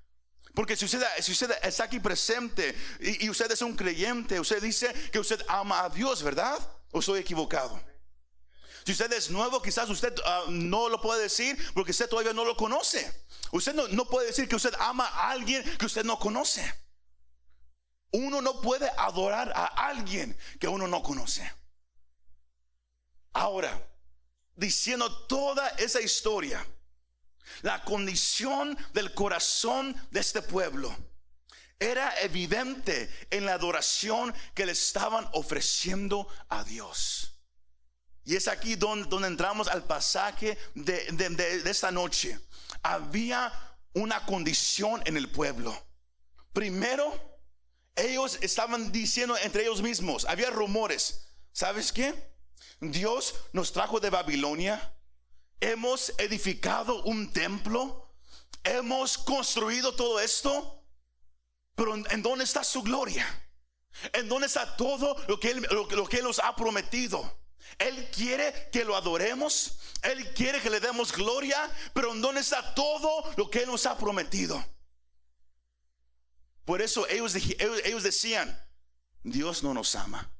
Porque 0.57 0.75
si 0.75 0.85
usted, 0.85 1.51
está 1.61 1.83
aquí 1.83 1.99
presente 1.99 2.75
y, 2.99 3.29
usted 3.29 3.51
es 3.51 3.61
un 3.61 3.75
creyente, 3.75 4.39
usted 4.39 4.59
dice 4.59 4.91
que 5.11 5.19
usted 5.19 5.39
ama 5.47 5.83
a 5.83 5.89
Dios, 5.89 6.23
¿verdad? 6.23 6.57
¿O 6.89 6.97
estoy 6.97 7.19
equivocado? 7.19 7.79
Si 8.83 8.91
usted 8.91 9.13
es 9.13 9.29
nuevo, 9.29 9.61
quizás 9.61 9.87
usted 9.87 10.15
ah, 10.25 10.45
no 10.49 10.89
lo 10.89 10.99
puede 10.99 11.21
decir 11.21 11.55
porque 11.75 11.91
usted 11.91 12.09
todavía 12.09 12.33
no 12.33 12.43
lo 12.43 12.57
conoce. 12.57 13.27
Usted 13.51 13.75
no 13.75 14.05
puede 14.05 14.25
decir 14.25 14.49
que 14.49 14.55
usted 14.55 14.73
ama 14.79 15.05
a 15.05 15.29
alguien 15.29 15.63
que 15.77 15.85
usted 15.85 16.03
no 16.03 16.17
conoce. 16.17 16.63
Uno 18.13 18.41
no 18.41 18.59
puede 18.59 18.89
adorar 18.97 19.53
a 19.55 19.65
alguien 19.89 20.35
que 20.59 20.67
uno 20.67 20.87
no 20.87 21.03
conoce. 21.03 21.53
Ahora, 23.31 23.79
diciendo 24.55 25.27
toda 25.27 25.67
esa 25.77 26.01
historia, 26.01 26.65
la 27.61 27.83
condición 27.83 28.77
del 28.93 29.13
corazón 29.13 29.95
de 30.11 30.19
este 30.19 30.41
pueblo 30.41 30.95
era 31.79 32.19
evidente 32.21 33.09
en 33.29 33.45
la 33.45 33.53
adoración 33.53 34.33
que 34.55 34.65
le 34.65 34.71
estaban 34.71 35.27
ofreciendo 35.33 36.27
a 36.49 36.63
Dios. 36.63 37.35
Y 38.23 38.35
es 38.35 38.47
aquí 38.47 38.75
donde, 38.75 39.27
entramos 39.27 39.67
al 39.67 39.83
pasaje 39.83 40.57
de, 40.75 41.05
de 41.11 41.69
esta 41.69 41.91
noche. 41.91 42.39
Había 42.83 43.53
una 43.93 44.25
condición 44.25 45.01
en 45.05 45.17
el 45.17 45.29
pueblo. 45.29 45.75
Primero, 46.51 47.39
ellos 47.95 48.37
estaban 48.41 48.91
diciendo 48.91 49.37
entre 49.37 49.63
ellos 49.63 49.81
mismos, 49.81 50.25
había 50.25 50.49
rumores. 50.49 51.27
¿Sabes 51.51 51.91
qué? 51.91 52.13
Dios 52.79 53.35
nos 53.53 53.71
trajo 53.71 53.99
de 53.99 54.09
Babilonia 54.09 54.96
hemos 55.59 56.13
edificado 56.17 57.03
un 57.03 57.31
templo, 57.31 58.13
hemos 58.63 59.17
construido 59.17 59.95
todo 59.95 60.19
esto, 60.19 60.83
pero 61.75 61.95
¿en 61.95 62.21
dónde 62.21 62.43
está 62.43 62.63
su 62.63 62.81
gloria? 62.83 63.25
¿En 64.13 64.29
dónde 64.29 64.47
está 64.47 64.75
todo 64.75 65.15
lo 65.27 65.39
que 65.39 65.51
Él, 65.51 65.67
nos 66.23 66.39
ha 66.39 66.55
prometido? 66.55 67.39
Él 67.79 68.09
quiere 68.11 68.69
que 68.71 68.85
lo 68.85 68.95
adoremos, 68.95 69.79
Él 70.03 70.33
quiere 70.33 70.61
que 70.61 70.69
le 70.69 70.79
demos 70.79 71.11
gloria, 71.11 71.69
pero 71.93 72.13
¿en 72.13 72.21
dónde 72.21 72.41
está 72.41 72.73
todo 72.73 73.31
lo 73.35 73.49
que 73.49 73.59
Él 73.59 73.67
nos 73.67 73.85
ha 73.85 73.97
prometido? 73.97 74.63
Por 76.65 76.81
eso 76.81 77.07
ellos, 77.07 77.35
ellos 77.35 78.03
decían, 78.03 78.59
Dios 79.23 79.63
no 79.63 79.73
nos 79.73 79.95
ama. 79.95 80.31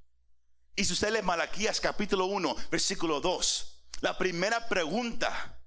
Y 0.75 0.85
si 0.85 0.93
usted 0.93 1.11
lee 1.11 1.21
Malaquías 1.21 1.79
capítulo 1.79 2.25
1, 2.25 2.55
versículo 2.69 3.19
2, 3.19 3.76
la 4.01 4.17
primera 4.17 4.67
pregunta 4.67 5.61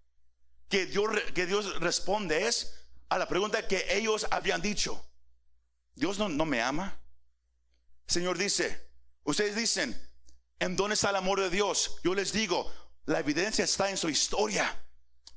que 0.69 0.87
Dios, 0.87 1.11
que 1.35 1.47
Dios 1.47 1.81
responde 1.81 2.47
es 2.47 2.87
a 3.09 3.19
la 3.19 3.27
pregunta 3.27 3.67
que 3.67 3.85
ellos 3.97 4.27
habían 4.31 4.63
dicho. 4.63 5.05
Dios 5.95 6.19
no, 6.19 6.47
me 6.47 6.63
ama. 6.63 6.99
Señor 8.07 8.39
dice, 8.39 8.89
ustedes 9.25 9.57
dicen, 9.57 10.01
¿en 10.59 10.77
dónde 10.77 10.95
está 10.95 11.11
el 11.11 11.17
amor 11.17 11.41
de 11.41 11.51
Dios? 11.51 11.97
Yo 12.05 12.15
les 12.15 12.33
digo, 12.33 12.73
la 13.07 13.19
evidencia 13.19 13.65
está 13.65 13.91
en 13.91 13.97
su 13.97 14.09
historia. 14.09 14.85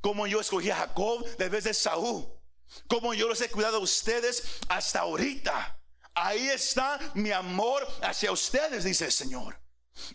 Como 0.01 0.27
yo 0.27 0.39
escogí 0.39 0.69
a 0.69 0.77
Jacob 0.77 1.25
de 1.37 1.49
vez 1.49 1.63
de 1.63 1.73
Saúl. 1.73 2.27
Como 2.87 3.13
yo 3.13 3.27
los 3.27 3.41
he 3.41 3.49
cuidado 3.49 3.77
a 3.77 3.81
ustedes 3.81 4.59
hasta 4.69 4.99
ahorita. 4.99 5.79
Ahí 6.13 6.47
está 6.47 6.99
mi 7.15 7.31
amor 7.31 7.87
hacia 8.03 8.31
ustedes, 8.31 8.83
dice 8.83 9.05
el 9.05 9.11
Señor. 9.11 9.62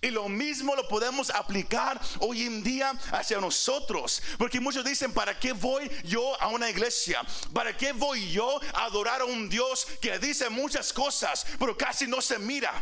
Y 0.00 0.10
lo 0.10 0.28
mismo 0.28 0.74
lo 0.74 0.86
podemos 0.88 1.30
aplicar 1.30 2.00
hoy 2.20 2.42
en 2.42 2.62
día 2.62 2.92
hacia 3.12 3.40
nosotros. 3.40 4.22
Porque 4.36 4.60
muchos 4.60 4.84
dicen, 4.84 5.12
¿para 5.12 5.38
qué 5.38 5.52
voy 5.52 5.90
yo 6.04 6.40
a 6.40 6.48
una 6.48 6.68
iglesia? 6.68 7.20
¿Para 7.52 7.76
qué 7.76 7.92
voy 7.92 8.30
yo 8.30 8.60
a 8.74 8.84
adorar 8.84 9.20
a 9.20 9.24
un 9.24 9.48
Dios 9.48 9.86
que 10.00 10.18
dice 10.18 10.48
muchas 10.48 10.92
cosas, 10.92 11.46
pero 11.58 11.76
casi 11.76 12.06
no 12.06 12.20
se 12.20 12.38
mira? 12.38 12.72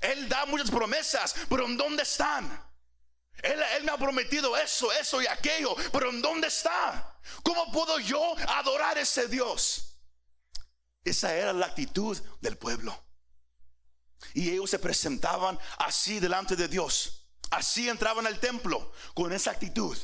Él 0.00 0.28
da 0.28 0.44
muchas 0.46 0.70
promesas, 0.70 1.34
pero 1.48 1.66
¿en 1.66 1.76
dónde 1.76 2.02
están? 2.02 2.72
Él, 3.42 3.60
me 3.84 3.90
ha 3.90 3.96
prometido 3.96 4.56
eso, 4.56 4.92
eso 4.92 5.22
y 5.22 5.26
aquello, 5.26 5.74
pero 5.92 6.10
¿en 6.10 6.20
dónde 6.20 6.48
está? 6.48 7.18
¿Cómo 7.42 7.70
puedo 7.72 7.98
yo 7.98 8.34
adorar 8.48 8.98
a 8.98 9.00
ese 9.00 9.28
Dios? 9.28 9.98
Esa 11.04 11.34
era 11.34 11.52
la 11.52 11.66
actitud 11.66 12.20
del 12.40 12.56
pueblo. 12.56 13.11
Y 14.34 14.50
ellos 14.50 14.70
se 14.70 14.78
presentaban 14.78 15.58
así 15.78 16.20
delante 16.20 16.56
de 16.56 16.68
Dios. 16.68 17.26
Así 17.50 17.88
entraban 17.88 18.26
al 18.26 18.40
templo 18.40 18.92
con 19.14 19.32
esa 19.32 19.50
actitud. 19.50 19.96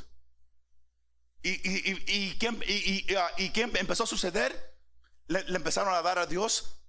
¿Y, 1.43 1.51
y, 1.51 2.05
y, 2.07 3.51
qué, 3.53 3.63
empezó 3.63 4.05
a 4.05 4.07
suceder? 4.07 4.77
Le, 5.29 5.41
empezaron 5.55 5.95
a 5.95 6.03
dar 6.03 6.19
a 6.19 6.27
Dios 6.27 6.81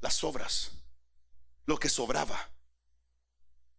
las 0.00 0.14
sobras, 0.14 0.72
lo 1.64 1.78
que 1.78 1.88
sobraba. 1.88 2.50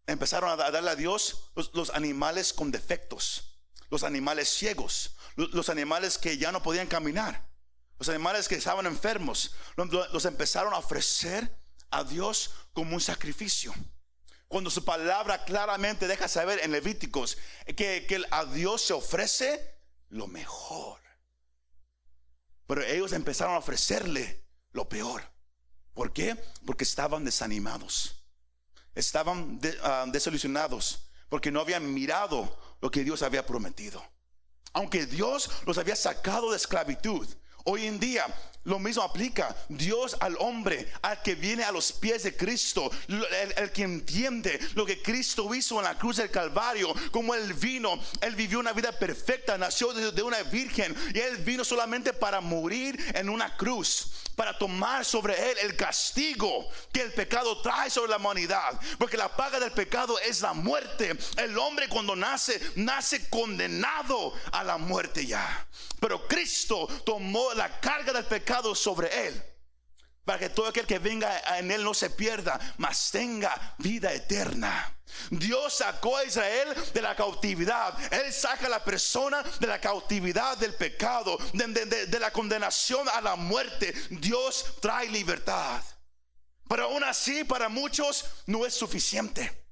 Empezaron 0.08 0.50
a 0.50 0.56
darle 0.56 0.90
a 0.90 0.96
Dios 0.96 1.52
los, 1.74 1.92
animales 1.92 2.54
con 2.54 2.72
defectos, 2.72 3.62
los 3.92 4.04
animales 4.04 4.50
ciegos, 4.50 5.16
los 5.36 5.70
animales 5.70 6.18
que 6.18 6.38
ya 6.38 6.52
no 6.52 6.64
podían 6.64 6.88
caminar. 6.88 7.48
los 8.00 8.10
animales 8.10 8.48
que 8.48 8.56
estaban 8.56 8.86
enfermos, 8.86 9.54
los 9.76 10.26
empezaron 10.26 10.74
a 10.74 10.78
ofrecer 10.78 11.59
a 11.92 12.04
Dios 12.04 12.52
como 12.74 12.96
un 12.96 13.02
sacrificio. 13.02 13.74
Cuando 14.48 14.70
su 14.70 14.84
palabra 14.84 15.46
claramente 15.46 16.08
deja 16.08 16.28
saber 16.28 16.60
en 16.64 16.72
Levíticos 16.72 17.38
que, 17.76 18.26
a 18.32 18.46
Dios 18.46 18.82
se 18.82 18.94
ofrece 18.94 19.78
lo 20.10 20.28
mejor. 20.28 21.00
Pero 22.66 22.84
ellos 22.84 23.14
empezaron 23.14 23.56
a 23.56 23.60
ofrecerle 23.60 24.44
lo 24.72 24.90
peor. 24.90 25.24
¿Por 25.94 26.14
qué? 26.14 26.36
Porque 26.66 26.84
estaban 26.84 27.26
desanimados. 27.26 28.24
Estaban 28.96 29.60
ah, 29.84 30.06
desilusionados 30.08 31.10
porque 31.30 31.52
no 31.52 31.62
habían 31.62 31.94
mirado 31.94 32.58
lo 32.82 32.90
que 32.90 33.04
Dios 33.04 33.22
había 33.22 33.46
prometido. 33.46 34.04
Aunque 34.74 35.06
Dios 35.06 35.50
los 35.66 35.78
había 35.78 35.96
sacado 35.96 36.52
de 36.52 36.58
esclavitud, 36.58 37.28
hoy 37.66 37.86
en 37.86 38.00
día 38.00 38.26
lo 38.66 38.78
mismo 38.78 39.04
aplica 39.04 39.56
Dios 39.70 40.18
al 40.20 40.36
hombre, 40.40 40.88
al 41.02 41.22
que 41.22 41.36
viene 41.36 41.64
a 41.64 41.72
los 41.72 41.92
pies 41.92 42.24
de 42.24 42.36
Cristo, 42.36 42.92
el, 43.58 43.72
que 43.72 43.84
entiende 43.84 44.60
lo 44.76 44.86
que 44.86 45.02
Cristo 45.02 45.54
hizo 45.56 45.78
en 45.80 45.86
la 45.86 45.98
cruz 45.98 46.18
del 46.18 46.30
Calvario, 46.30 46.94
como 47.12 47.34
Él 47.34 47.54
vino, 47.54 48.00
Él 48.22 48.36
vivió 48.36 48.60
una 48.60 48.74
vida 48.74 48.92
perfecta, 48.92 49.58
nació 49.58 49.94
de, 49.94 50.22
una 50.22 50.44
virgen 50.44 50.96
y 51.14 51.20
Él 51.20 51.38
vino 51.38 51.64
solamente 51.64 52.14
para 52.14 52.42
morir 52.42 53.00
en 53.16 53.30
una 53.30 53.56
cruz, 53.56 54.08
para 54.40 54.58
tomar 54.58 55.04
sobre 55.04 55.52
Él 55.52 55.58
el 55.64 55.76
castigo 55.76 56.70
que 56.94 57.02
el 57.02 57.12
pecado 57.12 57.62
trae 57.62 57.90
sobre 57.90 58.12
la 58.12 58.16
humanidad, 58.16 58.80
porque 58.98 59.18
la 59.18 59.36
paga 59.36 59.60
del 59.60 59.74
pecado 59.74 60.18
es 60.18 60.40
la 60.40 60.54
muerte. 60.54 61.12
El 61.36 61.58
hombre 61.58 61.90
cuando 61.90 62.16
nace, 62.16 62.58
nace 62.78 63.30
condenado 63.30 64.34
a 64.54 64.64
la 64.64 64.78
muerte 64.78 65.26
ya. 65.26 65.68
Pero 66.00 66.26
Cristo 66.26 66.88
tomó 67.06 67.54
la 67.54 67.82
carga 67.82 68.14
del 68.14 68.24
pecado 68.24 68.74
sobre 68.76 69.28
él. 69.28 69.44
Para 70.24 70.40
que 70.40 70.48
todo 70.48 70.68
aquel 70.68 70.88
que 70.88 71.00
venga 71.00 71.58
en 71.58 71.70
él 71.70 71.84
no 71.84 71.94
se 71.94 72.10
pierda, 72.10 72.58
mas 72.78 73.12
tenga 73.12 73.76
vida 73.80 74.14
eterna. 74.14 74.99
Dios 75.30 75.74
sacó 75.74 76.18
a 76.18 76.24
Israel 76.24 76.74
de 76.94 77.02
la 77.02 77.16
cautividad. 77.16 77.98
Él 78.14 78.32
saca 78.34 78.68
a 78.68 78.70
la 78.70 78.84
persona 78.84 79.44
de 79.60 79.68
la 79.68 79.80
cautividad 79.80 80.58
del 80.58 80.74
pecado, 80.76 81.38
de, 81.54 82.20
la 82.20 82.32
condenación 82.32 83.08
a 83.10 83.22
la 83.22 83.36
muerte. 83.36 83.94
Dios 84.10 84.66
trae 84.82 85.10
libertad. 85.10 85.82
Pero 86.68 86.86
aún 86.86 87.04
así, 87.04 87.44
para 87.44 87.70
muchos 87.70 88.26
no 88.46 88.66
es 88.66 88.74
suficiente. 88.74 89.66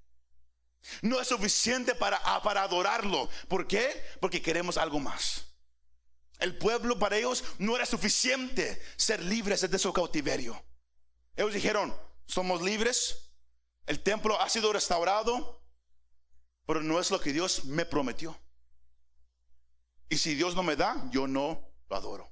No 1.01 1.19
es 1.19 1.27
suficiente 1.27 1.95
para, 1.95 2.19
para 2.41 2.63
adorarlo. 2.63 3.29
¿Por 3.47 3.67
qué? 3.67 4.03
Porque 4.19 4.41
queremos 4.41 4.77
algo 4.77 4.99
más. 4.99 5.43
El 6.39 6.57
pueblo 6.57 6.99
para 6.99 7.17
ellos 7.17 7.43
no 7.57 7.75
era 7.75 7.85
suficiente 7.85 8.81
ser 8.95 9.23
libres 9.23 9.69
de 9.69 9.79
su 9.79 9.91
cautiverio. 9.91 10.63
Ellos 11.35 11.53
dijeron, 11.53 11.95
somos 12.25 12.61
libres, 12.61 13.26
el 13.87 14.03
templo 14.03 14.39
ha 14.39 14.49
sido 14.49 14.71
restaurado, 14.73 15.63
pero 16.65 16.83
no 16.83 16.99
es 16.99 17.09
lo 17.09 17.19
que 17.19 17.33
Dios 17.33 17.65
me 17.65 17.85
prometió. 17.85 18.37
Y 20.09 20.17
si 20.17 20.35
Dios 20.35 20.55
no 20.55 20.63
me 20.63 20.75
da, 20.75 21.09
yo 21.09 21.25
no 21.25 21.71
lo 21.89 21.95
adoro. 21.95 22.29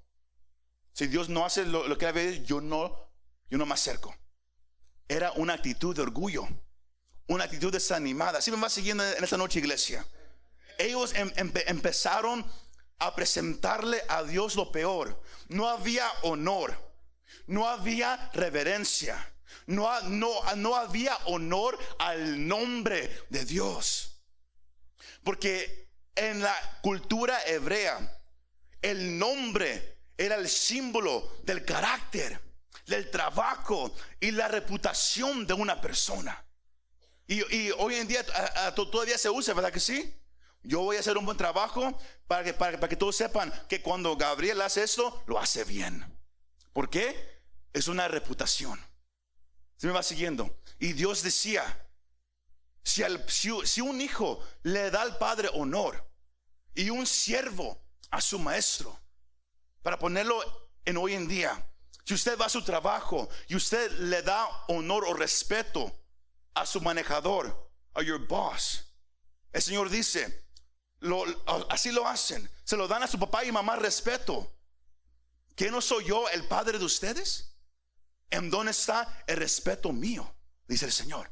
Si 0.94 1.08
Dios 1.08 1.30
no 1.30 1.46
hace 1.46 1.66
lo, 1.66 1.98
que 1.98 2.06
debe, 2.06 2.44
yo 2.44 2.62
no, 2.62 3.10
yo 3.50 3.58
no 3.58 3.66
me 3.66 3.74
acerco. 3.74 4.16
Era 5.08 5.32
una 5.34 5.54
actitud 5.54 5.96
de 5.96 6.02
orgullo, 6.02 6.48
una 7.28 7.46
actitud 7.46 7.72
desanimada. 7.72 8.42
Si 8.42 8.52
me 8.52 8.58
va 8.58 8.70
siguiendo 8.70 9.04
en 9.04 9.24
esta 9.24 9.38
noche, 9.38 9.60
iglesia. 9.60 10.06
Ellos 10.78 11.14
em, 11.16 11.32
empezaron 11.36 12.46
a 13.00 13.16
presentarle 13.16 14.04
a 14.10 14.24
Dios 14.24 14.56
lo 14.56 14.72
peor. 14.72 15.22
No 15.48 15.70
había 15.70 16.10
honor, 16.24 16.78
no 17.48 17.68
había 17.68 18.30
reverencia, 18.34 19.35
no, 19.68 20.00
no, 20.02 20.56
no 20.56 20.76
había 20.76 21.16
honor 21.26 21.78
al 22.00 22.48
nombre 22.48 23.24
de 23.30 23.46
Dios. 23.46 24.22
Porque 25.24 25.89
en 26.15 26.41
la 26.41 26.56
cultura 26.82 27.39
hebrea, 27.46 28.22
el 28.82 29.18
nombre 29.18 30.00
era 30.18 30.36
el 30.36 30.48
símbolo 30.48 31.39
del 31.44 31.65
carácter, 31.65 32.39
del 32.86 33.10
trabajo 33.10 33.94
y 34.20 34.32
la 34.32 34.48
reputación 34.48 35.48
de 35.48 35.54
una 35.54 35.82
persona. 35.82 36.46
Y, 37.28 37.72
hoy 37.72 37.96
en 37.96 38.08
día 38.08 38.24
todavía 38.76 39.18
se 39.18 39.30
usa, 39.30 39.54
¿verdad 39.54 39.72
que 39.72 39.80
sí? 39.80 40.13
Yo 40.62 40.82
voy 40.82 40.98
a 40.98 41.00
hacer 41.00 41.18
un 41.18 41.26
buen 41.26 41.38
trabajo 41.38 41.98
para 42.28 42.44
que, 42.44 42.54
para, 42.54 42.88
que 42.88 42.96
todos 42.96 43.15
sepan 43.15 43.52
que 43.68 43.82
cuando 43.82 44.15
Gabriel 44.15 44.62
hace 44.62 44.84
esto, 44.84 45.24
lo 45.28 45.39
hace 45.39 45.63
bien. 45.63 46.06
¿Por 46.74 46.89
qué? 46.89 47.41
Es 47.74 47.88
una 47.88 48.08
reputación. 48.08 48.80
Se 49.78 49.88
me 49.88 49.94
va 49.94 50.04
siguiendo. 50.04 50.60
Y 50.80 50.94
Dios 50.94 51.24
decía, 51.24 51.64
si, 52.84 53.04
si, 53.66 53.82
un 53.82 54.02
hijo 54.02 54.44
le 54.64 54.92
da 54.92 55.02
al 55.02 55.18
padre 55.18 55.50
honor 55.54 56.10
y 56.74 56.90
un 56.90 57.08
siervo 57.08 57.82
a 58.12 58.22
su 58.22 58.40
maestro, 58.40 59.00
para 59.82 59.98
ponerlo 59.98 60.70
en 60.86 60.98
hoy 60.98 61.14
en 61.14 61.28
día, 61.28 61.68
si 62.04 62.14
usted 62.14 62.38
va 62.38 62.46
a 62.46 62.50
su 62.50 62.64
trabajo 62.64 63.28
y 63.48 63.56
usted 63.56 63.92
le 64.00 64.22
da 64.22 64.48
honor 64.68 65.06
o 65.06 65.14
respeto 65.14 65.92
a 66.54 66.66
su 66.66 66.80
manejador, 66.82 67.72
a 67.96 68.02
your 68.04 68.20
boss, 68.28 68.86
el 69.52 69.62
Señor 69.62 69.90
dice, 69.90 70.46
así 71.70 71.92
lo 71.92 72.08
hacen. 72.08 72.50
Se 72.64 72.78
lo 72.78 72.88
dan 72.88 73.04
a 73.04 73.08
su 73.08 73.18
papá 73.18 73.46
y 73.46 73.52
mamá 73.52 73.76
respeto. 73.76 74.52
¿Que 75.56 75.72
no 75.72 75.82
soy 75.82 76.06
yo 76.06 76.28
el 76.30 76.48
padre 76.48 76.78
de 76.78 76.86
ustedes? 76.86 77.55
¿En 78.30 78.50
dónde 78.50 78.72
está 78.72 79.24
el 79.28 79.38
respeto 79.38 79.92
mío? 79.92 80.36
Dice 80.68 80.86
el 80.86 80.92
Señor. 80.92 81.32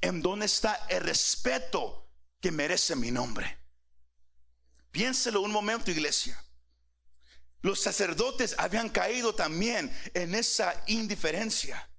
¿En 0.00 0.22
dónde 0.22 0.46
está 0.46 0.86
el 0.88 1.02
respeto 1.02 2.10
que 2.40 2.50
merece 2.50 2.96
mi 2.96 3.10
nombre? 3.10 3.58
Piénselo 4.90 5.40
un 5.40 5.52
momento, 5.52 5.90
iglesia. 5.90 6.42
Los 7.62 7.80
sacerdotes 7.80 8.54
habían 8.58 8.88
caído 8.88 9.34
también 9.34 9.94
en 10.14 10.34
esa 10.34 10.82
indiferencia 10.86 11.89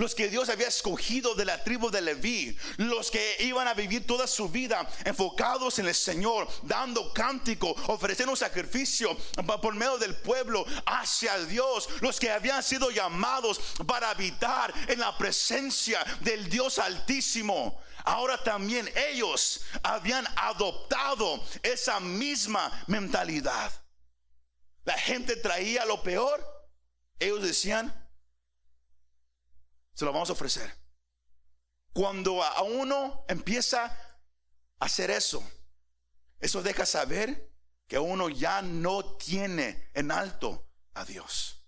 los 0.00 0.14
que 0.14 0.30
Dios 0.30 0.48
había 0.48 0.68
escogido 0.68 1.34
de 1.34 1.44
la 1.44 1.62
tribu 1.62 1.90
de 1.90 2.00
Leví, 2.00 2.56
los 2.78 3.10
que 3.10 3.36
iban 3.40 3.68
a 3.68 3.74
vivir 3.74 4.06
toda 4.06 4.26
su 4.26 4.48
vida 4.48 4.88
enfocados 5.04 5.78
en 5.78 5.88
el 5.88 5.94
Señor, 5.94 6.48
dando 6.62 7.12
cántico, 7.12 7.76
ofreciendo 7.86 8.34
sacrificio 8.34 9.14
por 9.60 9.74
medio 9.74 9.98
del 9.98 10.16
pueblo 10.16 10.64
hacia 10.86 11.38
Dios, 11.40 11.86
los 12.00 12.18
que 12.18 12.30
habían 12.30 12.62
sido 12.62 12.90
llamados 12.90 13.60
para 13.86 14.08
habitar 14.08 14.72
en 14.88 15.00
la 15.00 15.18
presencia 15.18 16.02
del 16.20 16.48
Dios 16.48 16.78
Altísimo. 16.78 17.78
Ahora 18.04 18.42
también 18.42 18.90
ellos 19.10 19.60
habían 19.82 20.26
adoptado 20.34 21.44
esa 21.62 22.00
misma 22.00 22.84
mentalidad. 22.86 23.70
La 24.84 24.96
gente 24.96 25.36
traía 25.36 25.84
lo 25.84 26.02
peor. 26.02 26.42
Ellos 27.18 27.42
decían, 27.42 27.99
se 30.00 30.06
lo 30.06 30.14
vamos 30.14 30.30
a 30.30 30.32
ofrecer. 30.32 30.74
Cuando 31.92 32.42
a 32.42 32.62
uno 32.62 33.26
empieza 33.28 33.84
a 33.84 34.86
hacer 34.86 35.10
eso, 35.10 35.46
eso 36.38 36.62
deja 36.62 36.86
saber 36.86 37.52
que 37.86 37.98
uno 37.98 38.30
ya 38.30 38.62
no 38.62 39.16
tiene 39.16 39.90
en 39.92 40.10
alto 40.10 40.66
a 40.94 41.04
Dios. 41.04 41.66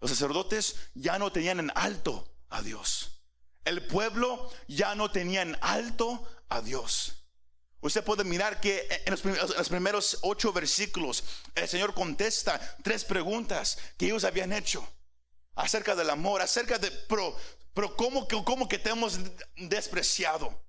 Los 0.00 0.10
sacerdotes 0.10 0.74
ya 0.94 1.16
no 1.20 1.30
tenían 1.30 1.60
en 1.60 1.70
alto 1.76 2.28
a 2.48 2.60
Dios. 2.60 3.22
El 3.64 3.86
pueblo 3.86 4.50
ya 4.66 4.96
no 4.96 5.12
tenía 5.12 5.42
en 5.42 5.56
alto 5.60 6.28
a 6.48 6.60
Dios. 6.60 7.24
Usted 7.82 8.02
puede 8.02 8.24
mirar 8.24 8.60
que 8.60 8.88
en 9.06 9.12
los, 9.12 9.20
primeros, 9.20 9.52
en 9.52 9.58
los, 9.58 9.68
primeros, 9.68 10.18
ocho 10.22 10.52
versículos 10.52 11.22
el 11.54 11.68
Señor 11.68 11.94
contesta 11.94 12.60
tres 12.82 13.04
preguntas 13.04 13.78
que 13.96 14.06
ellos 14.06 14.24
habían 14.24 14.52
hecho 14.52 14.84
acerca 15.54 15.94
del 15.94 16.10
amor, 16.10 16.42
acerca 16.42 16.78
de, 16.78 16.90
pero, 16.90 17.36
pero 17.72 17.96
¿cómo, 17.96 18.26
cómo 18.44 18.68
que 18.68 18.78
te 18.78 18.90
hemos 18.90 19.18
despreciado? 19.56 20.64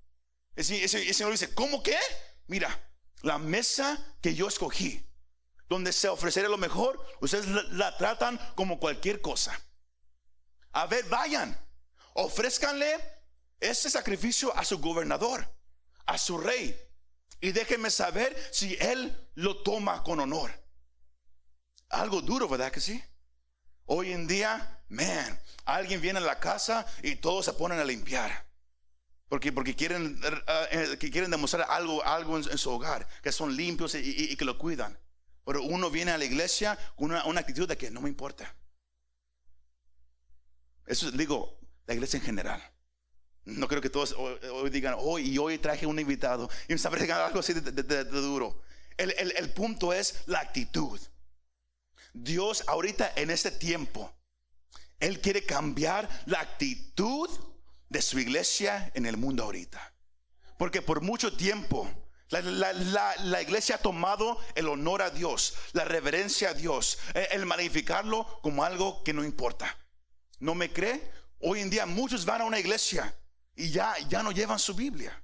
El 0.54 0.64
Señor 0.64 1.32
dice, 1.32 1.54
¿cómo 1.54 1.82
que? 1.82 1.98
Mira, 2.46 2.90
la 3.22 3.38
mesa 3.38 4.16
que 4.22 4.34
yo 4.34 4.48
escogí, 4.48 5.06
donde 5.68 5.92
se 5.92 6.08
ofrecerá 6.08 6.48
lo 6.48 6.58
mejor, 6.58 7.04
ustedes 7.20 7.46
la, 7.46 7.96
tratan 7.96 8.38
como 8.54 8.78
cualquier 8.78 9.20
cosa. 9.20 9.60
A 10.72 10.86
ver, 10.86 11.04
vayan, 11.06 11.58
ofrézcanle 12.14 12.98
ese 13.60 13.90
sacrificio 13.90 14.56
a 14.56 14.64
su 14.64 14.78
gobernador, 14.78 15.52
a 16.06 16.18
su 16.18 16.38
rey, 16.38 16.78
y 17.40 17.52
déjenme 17.52 17.90
saber 17.90 18.36
si 18.52 18.76
él 18.80 19.28
lo 19.34 19.62
toma 19.62 20.02
con 20.02 20.20
honor. 20.20 20.52
Algo 21.88 22.22
duro, 22.22 22.48
¿verdad 22.48 22.72
que 22.72 22.80
sí? 22.80 23.02
Hoy 23.86 24.12
en 24.12 24.26
día 24.26 24.76
man, 24.88 25.40
alguien 25.64 26.00
viene 26.00 26.18
a 26.18 26.22
la 26.22 26.38
casa 26.38 26.86
y 27.02 27.16
todos 27.16 27.44
se 27.44 27.52
ponen 27.52 27.78
a 27.78 27.84
limpiar. 27.84 28.46
Porque, 29.28 29.52
porque 29.52 29.74
quieren, 29.74 30.20
eh, 30.22 30.88
eh, 30.92 30.98
quieren 30.98 31.30
demostrar 31.30 31.66
algo, 31.68 32.04
algo 32.04 32.36
en, 32.38 32.58
su 32.58 32.70
hogar, 32.70 33.08
que 33.22 33.32
son 33.32 33.56
limpios 33.56 33.94
y, 33.96 34.36
que 34.36 34.44
lo 34.44 34.56
cuidan. 34.56 34.96
Pero 35.44 35.62
uno 35.62 35.90
viene 35.90 36.12
a 36.12 36.18
la 36.18 36.24
iglesia 36.24 36.78
con 36.96 37.10
una, 37.10 37.40
actitud 37.40 37.68
de 37.68 37.76
que 37.76 37.90
no 37.90 38.00
me 38.00 38.08
importa. 38.08 38.54
Eso 40.86 41.10
digo, 41.10 41.58
la 41.86 41.94
iglesia 41.94 42.18
en 42.18 42.24
general. 42.24 42.62
No 43.44 43.68
creo 43.68 43.80
que 43.80 43.90
todos 43.90 44.12
hoy, 44.12 44.70
digan, 44.70 44.94
hoy 44.98 45.38
hoy 45.38 45.58
traje 45.58 45.86
un 45.86 45.98
invitado 45.98 46.48
y 46.68 46.72
me 46.72 46.76
está 46.76 47.26
algo 47.26 47.38
así 47.38 47.52
de, 47.52 48.04
duro. 48.04 48.62
El, 48.96 49.12
el 49.12 49.50
punto 49.52 49.92
es 49.92 50.22
la 50.26 50.40
actitud. 50.40 51.00
Dios 52.22 52.64
ahorita 52.66 53.12
en 53.16 53.30
este 53.30 53.50
tiempo, 53.50 54.12
Él 54.98 55.20
quiere 55.20 55.44
cambiar 55.44 56.08
la 56.26 56.40
actitud 56.40 57.28
de 57.88 58.00
su 58.02 58.18
iglesia 58.18 58.90
en 58.94 59.06
el 59.06 59.16
mundo 59.16 59.44
ahorita. 59.44 59.94
Porque 60.58 60.80
por 60.80 61.02
mucho 61.02 61.36
tiempo 61.36 61.88
la, 62.30 63.42
iglesia 63.42 63.76
ha 63.76 63.82
tomado 63.82 64.40
el 64.54 64.68
honor 64.68 65.02
a 65.02 65.10
Dios, 65.10 65.54
la 65.72 65.84
reverencia 65.84 66.50
a 66.50 66.54
Dios, 66.54 66.98
el, 67.14 67.26
el 67.32 67.46
magnificarlo 67.46 68.40
como 68.40 68.64
algo 68.64 69.04
que 69.04 69.12
no 69.12 69.22
importa. 69.22 69.76
¿No 70.38 70.54
me 70.54 70.72
cree? 70.72 71.12
Hoy 71.40 71.60
en 71.60 71.70
día 71.70 71.84
muchos 71.84 72.24
van 72.24 72.40
a 72.40 72.44
una 72.44 72.58
iglesia 72.58 73.14
y 73.54 73.70
ya, 73.70 73.94
ya 74.08 74.22
no 74.22 74.32
llevan 74.32 74.58
su 74.58 74.74
Biblia. 74.74 75.22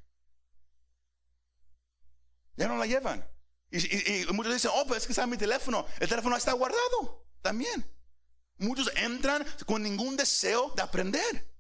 Ya 2.57 2.69
no 2.69 2.77
la 2.77 2.87
llevan. 2.87 3.32
Y, 3.73 4.27
muchos 4.33 4.53
dicen, 4.53 4.71
oh, 4.75 4.87
pues 4.87 5.03
es 5.03 5.07
que 5.07 5.13
está 5.13 5.27
mi 5.27 5.39
teléfono. 5.39 5.87
El 5.99 6.09
teléfono 6.09 6.37
está 6.37 6.53
guardado 6.53 7.27
también. 7.41 7.91
Muchos 8.59 8.91
entran 8.97 9.47
con 9.67 9.83
ningún 9.83 10.17
deseo 10.17 10.73
de 10.77 10.83
aprender. 10.83 11.51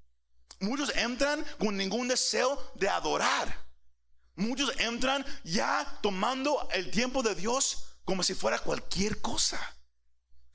Muchos 0.61 0.95
entran 0.95 1.45
con 1.59 1.77
ningún 1.77 2.09
deseo 2.09 2.73
de 2.75 2.89
adorar. 2.89 3.67
Muchos 4.37 4.73
entran 4.79 5.25
ya 5.43 5.99
tomando 6.03 6.69
el 6.73 6.91
tiempo 6.91 7.23
de 7.23 7.35
Dios 7.35 7.97
como 8.05 8.23
si 8.23 8.35
fuera 8.35 8.59
cualquier 8.59 9.21
cosa. 9.21 9.59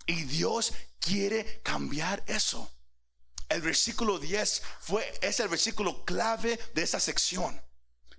Y 0.06 0.24
Dios 0.24 0.74
quiere 1.00 1.62
cambiar 1.64 2.24
eso. 2.28 2.72
El 3.50 3.62
versículo 3.62 4.20
10 4.20 4.62
fue, 4.80 5.12
es 5.22 5.40
el 5.40 5.48
versículo 5.48 6.06
clave 6.06 6.60
de 6.76 6.84
esa 6.84 7.00
sección. 7.00 7.62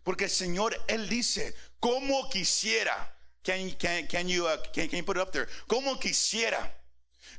Porque 0.03 0.25
el 0.25 0.31
Señor, 0.31 0.77
Él 0.89 1.09
dice, 1.09 1.55
como 1.81 2.29
quisiera, 2.31 3.18
can, 3.45 4.07
can, 4.07 4.29
you, 4.29 4.47
uh, 4.47 4.57
can, 4.73 4.89
you 4.91 5.03
put 5.03 5.17
it 5.17 5.23
up 5.23 5.33
there? 5.33 5.49
Como 5.69 5.97
quisiera 5.99 6.59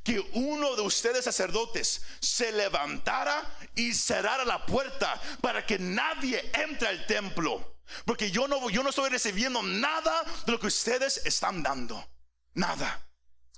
que 0.02 0.20
uno 0.34 0.76
de 0.76 0.82
ustedes 0.82 1.24
sacerdotes 1.24 2.00
se 2.20 2.52
levantara 2.52 3.42
y 3.74 3.92
cerrara 3.92 4.44
la 4.44 4.64
puerta 4.64 5.20
para 5.40 5.64
que 5.64 5.78
nadie 5.78 6.50
entre 6.54 6.88
al 6.88 7.06
templo. 7.06 7.76
Porque 8.04 8.30
yo 8.30 8.46
no, 8.46 8.70
yo 8.70 8.82
no 8.82 8.90
estoy 8.90 9.10
recibiendo 9.10 9.62
nada 9.62 10.24
de 10.46 10.52
lo 10.52 10.60
que 10.60 10.68
ustedes 10.68 11.26
están 11.26 11.62
dando. 11.62 12.08
Nada. 12.54 13.06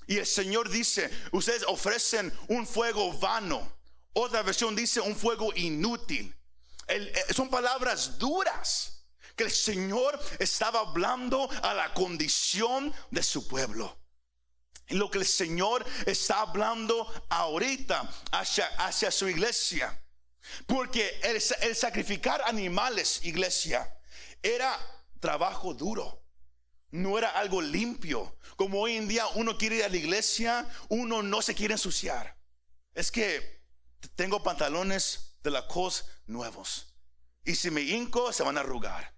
Y 0.07 0.19
el 0.19 0.27
Señor 0.27 0.69
dice, 0.69 1.11
ustedes 1.33 1.65
ofrecen 1.67 2.33
un 2.49 2.67
fuego 2.67 3.13
vano. 3.19 3.77
Otra 4.15 4.43
versión 4.43 4.75
dice 4.75 5.01
un 5.01 5.17
fuego 5.17 5.53
inútil. 5.55 6.35
Eh, 6.89 7.13
son 7.35 7.49
palabras 7.49 8.19
duras 8.19 8.92
que 9.43 9.49
el 9.49 9.51
Señor 9.51 10.21
estaba 10.39 10.81
hablando 10.81 11.51
a 11.63 11.75
la 11.75 11.93
condición 11.95 12.95
de 13.11 13.25
su 13.25 13.49
pueblo. 13.49 13.99
Lo 14.89 15.11
que 15.11 15.19
el 15.19 15.27
Señor 15.27 15.85
está 16.07 16.43
hablando 16.43 17.13
ahorita 17.29 18.09
hacia, 18.31 18.67
hacia 18.79 19.11
su 19.11 19.29
iglesia. 19.29 20.01
Porque 20.67 21.21
el 21.25 21.75
sacrificar 21.75 22.41
animales, 22.43 23.25
iglesia, 23.25 23.93
era 24.43 24.79
trabajo 25.19 25.75
duro. 25.75 26.23
No 26.91 27.19
era 27.19 27.31
algo 27.31 27.61
limpio. 27.61 28.37
Como 28.57 28.81
hoy 28.81 28.97
en 28.97 29.09
día 29.09 29.27
uno 29.35 29.59
quiere 29.59 29.77
ir 29.77 29.85
a 29.85 29.89
la 29.89 29.97
iglesia, 29.97 30.69
uno 30.89 31.23
no 31.23 31.43
se 31.43 31.55
quiere 31.55 31.75
ensuciar. 31.75 32.39
Es 32.95 33.11
que 33.11 33.65
tengo 34.15 34.43
pantalones 34.43 35.37
de 35.43 35.51
la 35.51 35.67
cos 35.67 36.05
nuevos. 36.27 36.95
Y 37.45 37.57
si 37.57 37.73
me 37.73 37.81
hinco, 37.81 38.33
se 38.33 38.45
van 38.45 38.57
a 38.57 38.61
arrugar. 38.61 39.13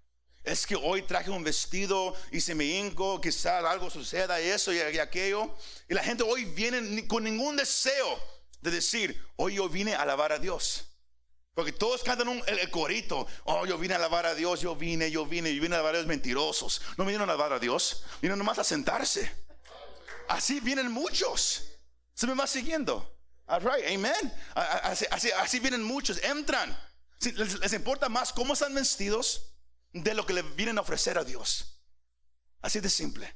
Es 0.45 0.67
que 0.67 0.75
hoy 0.75 1.01
traje 1.01 1.31
un 1.31 1.43
vestido 1.43 2.15
y 2.31 2.39
si 2.39 2.53
me 2.53 2.65
hinco, 2.65 3.19
quizás 3.19 3.65
algo 3.65 3.89
suceda, 3.89 4.39
eso 4.39 4.71
y 4.71 4.79
aquello. 4.99 5.55
Y 5.89 5.95
la 5.95 6.03
gente 6.03 6.23
hoy 6.23 6.45
viene 6.45 7.07
con 7.07 7.23
ningún 7.23 7.55
deseo 7.55 8.19
de 8.61 8.69
decir, 8.69 9.19
hoy 9.37 9.55
yo 9.55 9.67
vine 9.67 9.95
a 9.95 10.03
alabar 10.03 10.31
a 10.31 10.37
Dios. 10.37 10.85
Porque 11.55 11.71
todos 11.71 12.03
cantan 12.03 12.43
el, 12.45 12.69
corito. 12.69 13.25
Oh, 13.45 13.65
yo 13.65 13.77
vine 13.79 13.95
a 13.95 13.97
alabar 13.97 14.27
a 14.27 14.35
Dios, 14.35 14.61
yo 14.61 14.75
vine, 14.75 15.09
yo 15.09 15.25
vine, 15.25 15.55
yo 15.55 15.61
vine 15.61 15.75
a 15.75 15.79
alabar 15.79 15.95
a 15.95 15.97
Dios 15.99 16.07
mentirosos. 16.07 16.81
No 16.97 17.05
vinieron 17.05 17.27
a 17.29 17.33
alabar 17.33 17.53
a 17.53 17.59
Dios, 17.59 18.03
vinieron 18.21 18.37
nomás 18.37 18.59
a 18.59 18.63
sentarse. 18.63 19.31
Así 20.27 20.59
vienen 20.59 20.91
muchos. 20.91 21.79
Se 22.13 22.27
me 22.27 22.35
va 22.35 22.45
siguiendo. 22.45 23.17
All 23.47 23.61
right, 23.61 23.85
amen. 23.87 24.33
Así, 24.53 25.59
vienen 25.59 25.81
muchos, 25.81 26.21
entran. 26.23 26.77
Les, 27.21 27.73
importa 27.73 28.09
más 28.09 28.31
cómo 28.31 28.53
están 28.53 28.75
vestidos 28.75 29.54
de 30.03 30.13
lo 30.13 30.25
que 30.25 30.33
le 30.33 30.41
vienen 30.41 30.77
a 30.77 30.81
ofrecer 30.81 31.17
a 31.17 31.23
Dios. 31.23 31.79
Así 32.61 32.79
de 32.79 32.89
simple. 32.89 33.33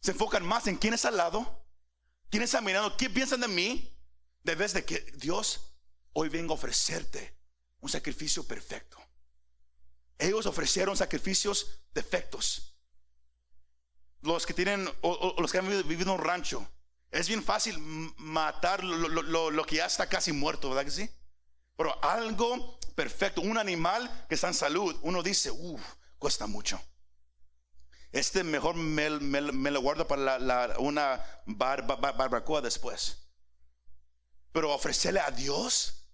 Se 0.00 0.12
enfocan 0.12 0.46
más 0.46 0.66
en 0.66 0.76
quién 0.76 0.94
está 0.94 1.08
al 1.08 1.16
lado, 1.16 1.66
quién 2.30 2.42
está 2.42 2.60
mirando, 2.60 2.96
qué 2.96 3.10
piensan 3.10 3.40
de 3.40 3.48
mí, 3.48 3.96
de 4.44 4.54
vez 4.54 4.72
de 4.72 4.84
que 4.84 5.00
Dios 5.16 5.74
hoy 6.12 6.28
vengo 6.28 6.52
a 6.52 6.56
ofrecerte 6.56 7.36
un 7.80 7.88
sacrificio 7.88 8.44
perfecto. 8.46 8.98
Ellos 10.18 10.46
ofrecieron 10.46 10.96
sacrificios 10.96 11.82
defectos. 11.92 12.76
Los 14.22 14.46
que 14.46 14.54
tienen, 14.54 14.88
o, 15.00 15.34
los 15.38 15.50
que 15.50 15.58
han 15.58 15.68
vivido 15.68 16.02
en 16.02 16.08
un 16.10 16.18
rancho, 16.18 16.70
es 17.10 17.26
bien 17.26 17.42
fácil 17.42 17.76
matar 18.18 18.84
lo, 18.84 19.66
que 19.66 19.76
ya 19.76 19.86
está 19.86 20.08
casi 20.08 20.32
muerto, 20.32 20.68
¿verdad 20.68 20.84
que 20.84 20.90
sí? 20.90 21.10
Pero 21.76 22.02
algo 22.04 22.78
perfecto, 23.00 23.40
un 23.40 23.56
animal 23.56 24.26
que 24.28 24.34
está 24.34 24.48
en 24.48 24.52
salud, 24.52 24.94
uno 25.00 25.22
dice, 25.22 25.50
uff, 25.50 25.80
cuesta 26.18 26.46
mucho. 26.46 26.78
Este 28.12 28.44
mejor 28.44 28.74
me, 28.74 29.08
lo 29.08 29.80
guardo 29.80 30.06
para 30.06 30.78
una 30.78 31.24
barbacoa 31.46 32.60
después. 32.60 33.16
Pero 34.52 34.74
ofrecerle 34.74 35.20
a 35.20 35.30
Dios 35.30 36.10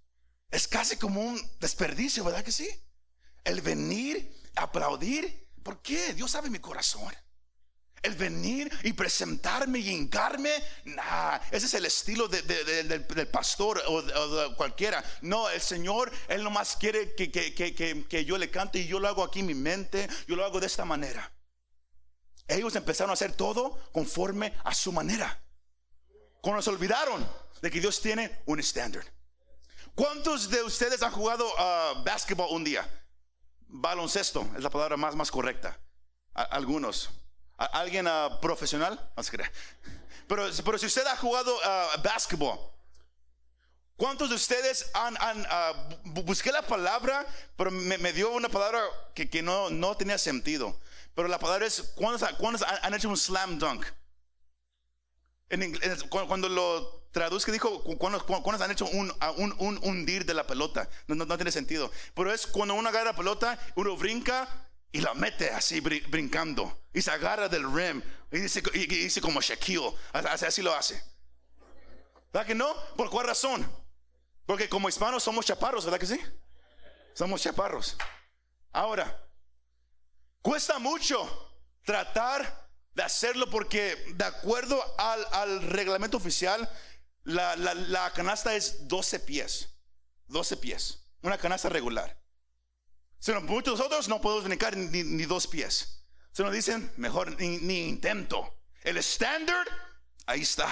es 0.48 0.68
casi 0.68 0.96
como 0.96 1.20
un 1.20 1.40
desperdicio, 1.58 2.22
¿verdad 2.22 2.44
que 2.44 2.52
sí? 2.52 2.68
El 3.42 3.62
venir, 3.62 4.32
aplaudir. 4.54 5.50
¿Por 5.64 5.82
qué? 5.82 6.14
Dios 6.14 6.30
sabe 6.30 6.50
mi 6.50 6.60
corazón. 6.60 7.12
El 8.02 8.14
venir 8.14 8.70
y 8.84 8.92
presentarme 8.92 9.78
y 9.80 9.90
hincarme, 9.90 10.50
nah, 10.84 11.38
ese 11.50 11.66
es 11.66 11.74
el 11.74 11.86
estilo 11.86 12.28
del, 12.28 13.04
pastor 13.30 13.82
o, 13.88 14.02
de 14.02 14.54
cualquiera. 14.54 15.02
No, 15.22 15.48
el 15.48 15.60
Señor, 15.60 16.12
Él 16.28 16.44
nomás 16.44 16.76
quiere 16.76 17.14
que, 17.14 18.24
yo 18.24 18.38
le 18.38 18.50
cante 18.50 18.78
y 18.78 18.86
yo 18.86 19.00
lo 19.00 19.08
hago 19.08 19.24
aquí 19.24 19.40
en 19.40 19.46
mi 19.46 19.54
mente, 19.54 20.08
yo 20.28 20.36
lo 20.36 20.44
hago 20.44 20.60
de 20.60 20.66
esta 20.66 20.84
manera. 20.84 21.32
Ellos 22.46 22.76
empezaron 22.76 23.10
a 23.10 23.14
hacer 23.14 23.32
todo 23.32 23.90
conforme 23.92 24.54
a 24.64 24.72
su 24.72 24.92
manera. 24.92 25.42
Cuando 26.40 26.62
se 26.62 26.70
olvidaron 26.70 27.28
de 27.60 27.70
que 27.70 27.80
Dios 27.80 28.00
tiene 28.00 28.42
un 28.46 28.60
estándar. 28.60 29.04
¿Cuántos 29.96 30.50
de 30.50 30.62
ustedes 30.62 31.02
han 31.02 31.10
jugado 31.10 31.44
uh, 31.44 32.04
básquetbol 32.04 32.48
un 32.50 32.62
día? 32.62 32.88
Baloncesto 33.66 34.48
es 34.56 34.62
la 34.62 34.70
palabra 34.70 34.96
más 34.96 35.30
correcta. 35.30 35.80
algunos. 36.34 37.10
¿Alguien 37.56 38.06
uh, 38.06 38.40
profesional? 38.40 39.00
No 39.16 39.22
se 39.22 39.38
Pero, 40.28 40.48
pero 40.64 40.78
si 40.78 40.86
usted 40.86 41.06
ha 41.06 41.16
jugado 41.16 41.56
uh, 41.56 42.02
básquetbol, 42.02 42.58
¿cuántos 43.96 44.28
de 44.28 44.36
ustedes 44.36 44.90
han, 44.94 45.16
han 45.20 45.40
uh, 45.40 46.22
busqué 46.22 46.52
la 46.52 46.62
palabra, 46.62 47.26
pero 47.56 47.70
me, 47.70 48.12
dio 48.12 48.30
una 48.30 48.48
palabra 48.48 48.80
que, 49.14 49.30
que, 49.30 49.42
no, 49.42 49.70
no 49.70 49.96
tenía 49.96 50.18
sentido? 50.18 50.78
Pero 51.14 51.28
la 51.28 51.38
palabra 51.38 51.66
es, 51.66 51.80
¿cuántos, 51.94 52.28
cuántos 52.38 52.62
han 52.62 52.92
hecho 52.92 53.08
un 53.08 53.16
slam 53.16 53.58
dunk? 53.58 53.86
En, 55.48 55.78
cuando 56.10 56.48
lo 56.48 57.06
traduzca, 57.16 57.50
dijo, 57.50 57.82
cuando, 57.96 58.24
cuando 58.26 58.62
han 58.62 58.70
hecho 58.70 58.84
un, 58.86 59.10
un, 59.58 59.78
hundir 59.82 60.26
de 60.26 60.34
la 60.34 60.46
pelota. 60.46 60.86
No, 61.06 61.14
no, 61.14 61.36
tiene 61.38 61.50
sentido. 61.50 61.90
Pero 62.14 62.30
es 62.30 62.46
cuando 62.46 62.74
uno 62.74 62.90
agarra 62.90 63.12
la 63.12 63.16
pelota, 63.16 63.58
uno 63.76 63.96
brinca 63.96 64.65
y 64.96 65.00
la 65.02 65.12
mete 65.12 65.50
así 65.50 65.80
brincando. 65.80 66.86
Y 66.94 67.02
se 67.02 67.10
agarra 67.10 67.50
del 67.50 67.70
rim. 67.70 68.02
Y 68.32 68.38
dice, 68.38 68.62
dice 68.62 69.20
como 69.20 69.42
Shaquille. 69.42 69.92
Así, 70.14 70.62
lo 70.62 70.74
hace. 70.74 71.02
¿Verdad 72.32 72.46
que 72.46 72.54
no? 72.54 72.74
¿Por 72.96 73.10
cuál 73.10 73.26
razón? 73.26 73.70
Porque 74.46 74.70
como 74.70 74.88
hispanos 74.88 75.22
somos 75.22 75.44
chaparros, 75.44 75.84
¿verdad 75.84 76.00
que 76.00 76.06
sí? 76.06 76.18
Somos 77.12 77.42
chaparros. 77.42 77.94
Ahora, 78.72 79.22
cuesta 80.40 80.78
mucho 80.78 81.52
tratar 81.84 82.70
de 82.94 83.02
hacerlo 83.02 83.50
porque 83.50 84.02
de 84.14 84.24
acuerdo 84.24 84.82
al, 84.96 85.60
reglamento 85.60 86.16
oficial, 86.16 86.70
la, 87.24 88.10
canasta 88.14 88.54
es 88.54 88.88
12 88.88 89.20
pies. 89.20 89.76
12 90.28 90.56
pies. 90.56 91.02
Una 91.20 91.36
canasta 91.36 91.68
regular. 91.68 92.18
Muchos 93.42 93.78
nosotros 93.78 94.08
no 94.08 94.20
podemos 94.20 94.44
brincar 94.44 94.76
ni, 94.76 95.24
dos 95.24 95.48
pies. 95.48 96.04
Se 96.30 96.44
nos 96.44 96.52
dicen, 96.52 96.92
mejor 96.96 97.36
ni, 97.40 97.88
intento. 97.88 98.54
El 98.84 98.98
estándar, 98.98 99.66
ahí 100.26 100.42
está. 100.42 100.68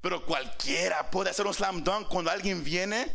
Pero 0.00 0.24
cualquiera 0.24 1.10
puede 1.10 1.30
hacer 1.30 1.46
un 1.46 1.54
slam 1.54 1.82
dunk 1.82 2.06
cuando 2.08 2.30
alguien 2.30 2.62
viene 2.62 3.10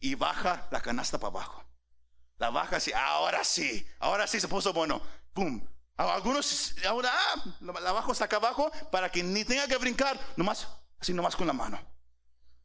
y 0.00 0.14
baja 0.14 0.66
la 0.70 0.80
canasta 0.80 1.18
para 1.18 1.32
abajo. 1.32 1.64
La 2.38 2.48
baja 2.50 2.76
así, 2.76 2.92
ahora 2.94 3.44
sí, 3.44 3.86
ahora 3.98 4.26
sí 4.26 4.40
se 4.40 4.48
puso 4.48 4.72
bueno. 4.72 5.02
Pum. 5.34 5.62
Algunos, 5.96 6.74
ahora, 6.86 7.10
ah, 7.12 7.56
la 7.60 7.92
bajo 7.92 8.12
hasta 8.12 8.24
acá 8.24 8.36
abajo 8.36 8.70
para 8.90 9.10
que 9.10 9.22
ni 9.22 9.44
tenga 9.44 9.66
que 9.66 9.76
brincar, 9.76 10.18
nomás, 10.36 10.66
así 10.98 11.12
nomás 11.12 11.36
con 11.36 11.46
la 11.46 11.52
mano. 11.52 11.78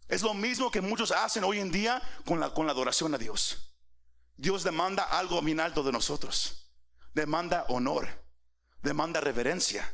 Es 0.08 0.22
lo 0.22 0.34
mismo 0.34 0.72
que 0.72 0.82
muchos 0.82 1.12
hacen 1.12 1.44
hoy 1.44 1.60
en 1.60 1.72
día 1.72 2.02
con 2.26 2.40
la, 2.40 2.54
con 2.54 2.66
la 2.66 2.72
adoración 2.72 3.14
a 3.14 3.18
Dios. 3.18 3.71
Dios 4.42 4.64
demanda 4.64 5.04
algo 5.04 5.40
bien 5.44 5.60
alto 5.60 5.84
de 5.84 5.92
nosotros. 5.92 6.74
Demanda 7.14 7.66
honor, 7.70 8.08
demanda 8.82 9.22
reverencia, 9.22 9.88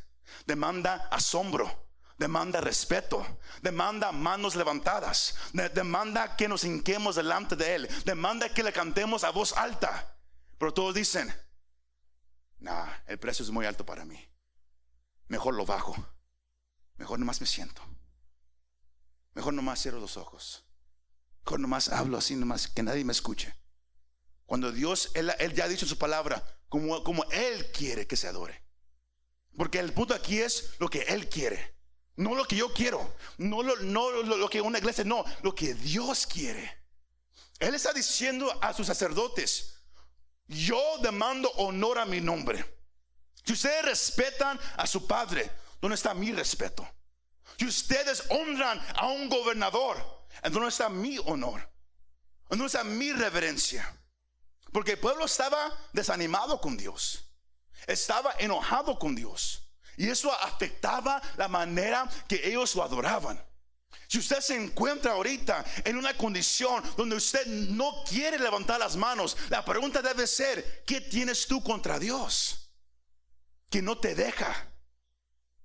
demanda 0.45 1.09
asombro, 1.11 1.89
demanda 2.17 2.61
respeto, 2.61 3.25
demanda 3.61 4.13
manos 4.13 4.55
levantadas, 4.55 5.35
demanda 5.73 6.37
que 6.37 6.47
nos 6.47 6.63
hinquemos 6.63 7.17
delante 7.17 7.57
de 7.57 7.75
Él, 7.75 7.89
demanda 8.05 8.47
que 8.47 8.63
le 8.63 8.71
cantemos 8.71 9.25
a 9.25 9.31
voz 9.31 9.51
alta. 9.51 10.17
Pero 10.57 10.73
todos 10.73 10.95
dicen, 10.95 11.29
nah, 12.59 12.87
el 13.05 13.19
precio 13.19 13.43
es 13.43 13.51
muy 13.51 13.65
alto 13.65 13.85
para 13.85 14.05
mí. 14.05 14.29
Mejor 15.27 15.55
lo 15.55 15.65
bajo, 15.65 15.93
mejor 16.95 17.19
nomás 17.19 17.41
me 17.41 17.47
siento, 17.47 17.81
mejor 19.33 19.53
nomás 19.53 19.81
cierro 19.81 19.99
los 19.99 20.15
ojos, 20.15 20.63
mejor 21.43 21.59
nomás 21.59 21.89
hablo 21.89 22.17
así 22.17 22.33
nomás, 22.37 22.69
que 22.69 22.81
nadie 22.81 23.03
me 23.03 23.11
escuche. 23.11 23.53
Cuando 24.47 24.71
Dios, 24.71 25.11
Él, 25.13 25.31
ya 25.53 25.65
ha 25.65 25.67
dicho 25.67 25.85
su 25.85 25.97
palabra, 25.97 26.41
como, 26.69 27.03
como 27.03 27.23
Él 27.31 27.69
quiere 27.71 28.07
que 28.07 28.15
se 28.15 28.27
adore. 28.27 28.63
Porque 29.57 29.77
el 29.77 29.93
punto 29.93 30.15
aquí 30.15 30.39
es 30.39 30.71
lo 30.79 30.89
que 30.89 31.01
Él 31.01 31.27
quiere. 31.29 31.75
No 32.15 32.33
lo 32.33 32.45
que 32.45 32.55
yo 32.55 32.73
quiero, 32.73 33.15
no 33.37 33.61
lo, 33.61 33.75
no 33.81 34.09
lo, 34.09 34.49
que 34.49 34.61
una 34.61 34.79
iglesia, 34.79 35.03
no, 35.03 35.23
lo 35.43 35.53
que 35.53 35.75
Dios 35.75 36.25
quiere. 36.25 36.75
Él 37.59 37.75
está 37.75 37.93
diciendo 37.93 38.57
a 38.63 38.73
sus 38.73 38.87
sacerdotes, 38.87 39.83
yo 40.47 40.81
demando 41.03 41.49
honor 41.57 41.99
a 41.99 42.05
mi 42.05 42.21
nombre. 42.21 42.65
Si 43.43 43.53
ustedes 43.53 43.85
respetan 43.85 44.59
a 44.77 44.87
su 44.87 45.05
padre, 45.05 45.51
¿dónde 45.81 45.95
está 45.95 46.13
mi 46.13 46.31
respeto? 46.31 46.87
Si 47.59 47.65
ustedes 47.65 48.23
honran 48.29 48.81
a 48.95 49.07
un 49.07 49.29
gobernador, 49.29 49.97
¿dónde 50.43 50.69
está 50.69 50.89
mi 50.89 51.17
honor? 51.19 51.69
¿Dónde 52.49 52.65
está 52.65 52.83
mi 52.83 53.11
reverencia? 53.11 53.93
Porque 54.77 54.91
el 54.91 54.99
pueblo 54.99 55.25
estaba 55.25 55.75
desanimado 55.91 56.61
con 56.61 56.77
Dios, 56.77 57.23
estaba 57.87 58.35
enojado 58.37 58.99
con 58.99 59.15
Dios. 59.15 59.63
Y 59.95 60.07
eso 60.07 60.31
afectaba 60.31 61.19
la 61.35 61.47
manera 61.47 62.07
que 62.27 62.47
ellos 62.47 62.75
lo 62.75 62.83
adoraban. 62.83 63.43
Si 64.07 64.19
usted 64.19 64.39
se 64.39 64.55
encuentra 64.55 65.13
ahorita 65.13 65.65
en 65.83 65.97
una 65.97 66.15
condición 66.15 66.83
donde 66.95 67.15
usted 67.15 67.47
no 67.47 68.03
quiere 68.07 68.37
levantar 68.37 68.79
las 68.79 68.95
manos, 68.95 69.35
la 69.49 69.65
pregunta 69.65 70.03
debe 70.03 70.27
ser, 70.27 70.83
¿qué 70.85 71.01
tienes 71.01 71.47
tú 71.47 71.63
contra 71.63 71.97
Dios? 71.97 72.69
Que 73.71 73.81
no 73.81 73.97
te 73.97 74.13
deja. 74.13 74.71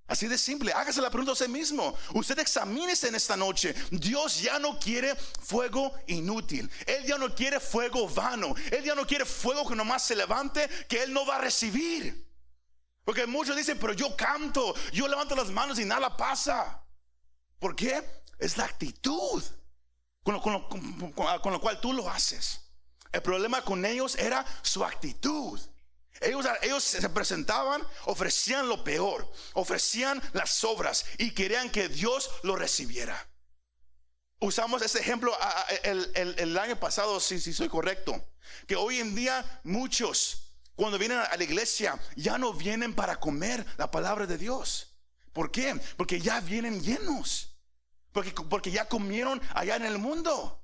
Así 0.06 0.28
de 0.28 0.36
simple, 0.36 0.72
hágase 0.72 1.00
la 1.00 1.10
pregunta 1.10 1.30
a 1.30 1.32
usted 1.32 1.48
mismo. 1.48 1.96
Usted 2.14 2.38
examínese 2.38 3.08
en 3.08 3.14
esta 3.14 3.36
noche. 3.36 3.74
Dios 3.90 4.40
ya 4.40 4.58
no 4.58 4.78
quiere 4.78 5.14
fuego 5.16 5.92
inútil. 6.06 6.70
Él 6.86 7.04
ya 7.04 7.16
no 7.16 7.34
quiere 7.34 7.60
fuego 7.60 8.08
vano. 8.08 8.54
Él 8.70 8.84
ya 8.84 8.94
no 8.94 9.06
quiere 9.06 9.24
fuego 9.24 9.66
que 9.66 9.74
nomás 9.74 10.04
se 10.04 10.16
levante, 10.16 10.68
que 10.88 11.02
Él 11.02 11.12
no 11.12 11.24
va 11.24 11.36
a 11.36 11.40
recibir. 11.40 12.30
Porque 13.04 13.26
muchos 13.26 13.56
dicen, 13.56 13.78
pero 13.78 13.92
yo 13.94 14.14
canto, 14.16 14.74
yo 14.92 15.08
levanto 15.08 15.34
las 15.34 15.50
manos 15.50 15.78
y 15.78 15.84
nada 15.84 16.16
pasa. 16.16 16.84
¿Por 17.58 17.74
qué? 17.74 18.02
Es 18.38 18.56
la 18.56 18.64
actitud 18.64 19.42
con 20.22 20.34
lo, 20.34 21.60
cual 21.60 21.80
tú 21.80 21.92
lo 21.92 22.08
haces. 22.08 22.60
El 23.10 23.22
problema 23.22 23.62
con 23.62 23.84
ellos 23.84 24.16
era 24.16 24.44
su 24.62 24.84
actitud. 24.84 25.60
Ellos, 26.22 26.46
ellos, 26.62 26.84
se 26.84 27.08
presentaban, 27.08 27.82
ofrecían 28.04 28.68
lo 28.68 28.84
peor, 28.84 29.30
ofrecían 29.54 30.22
las 30.32 30.62
obras 30.64 31.04
y 31.18 31.32
querían 31.32 31.70
que 31.70 31.88
Dios 31.88 32.30
lo 32.42 32.56
recibiera. 32.56 33.28
Usamos 34.40 34.82
ese 34.82 34.98
ejemplo 35.00 35.36
el, 35.84 36.58
año 36.58 36.78
pasado, 36.78 37.20
si, 37.20 37.40
si 37.40 37.52
soy 37.52 37.68
correcto, 37.68 38.24
que 38.66 38.74
hoy 38.76 38.98
en 38.98 39.14
día 39.14 39.60
muchos 39.62 40.52
cuando 40.74 40.98
vienen 40.98 41.18
a 41.18 41.36
la 41.36 41.44
iglesia, 41.44 41.98
ya 42.16 42.38
no 42.38 42.52
vienen 42.52 42.94
para 42.94 43.20
comer 43.20 43.64
la 43.76 43.90
palabra 43.90 44.26
de 44.26 44.38
Dios. 44.38 44.96
¿Por 45.32 45.50
qué? 45.50 45.78
Porque 45.96 46.20
ya 46.20 46.40
vienen 46.40 46.82
llenos. 46.82 47.56
Porque, 48.12 48.32
porque 48.32 48.70
ya 48.70 48.88
comieron 48.88 49.40
allá 49.54 49.76
en 49.76 49.84
el 49.84 49.98
mundo. 49.98 50.61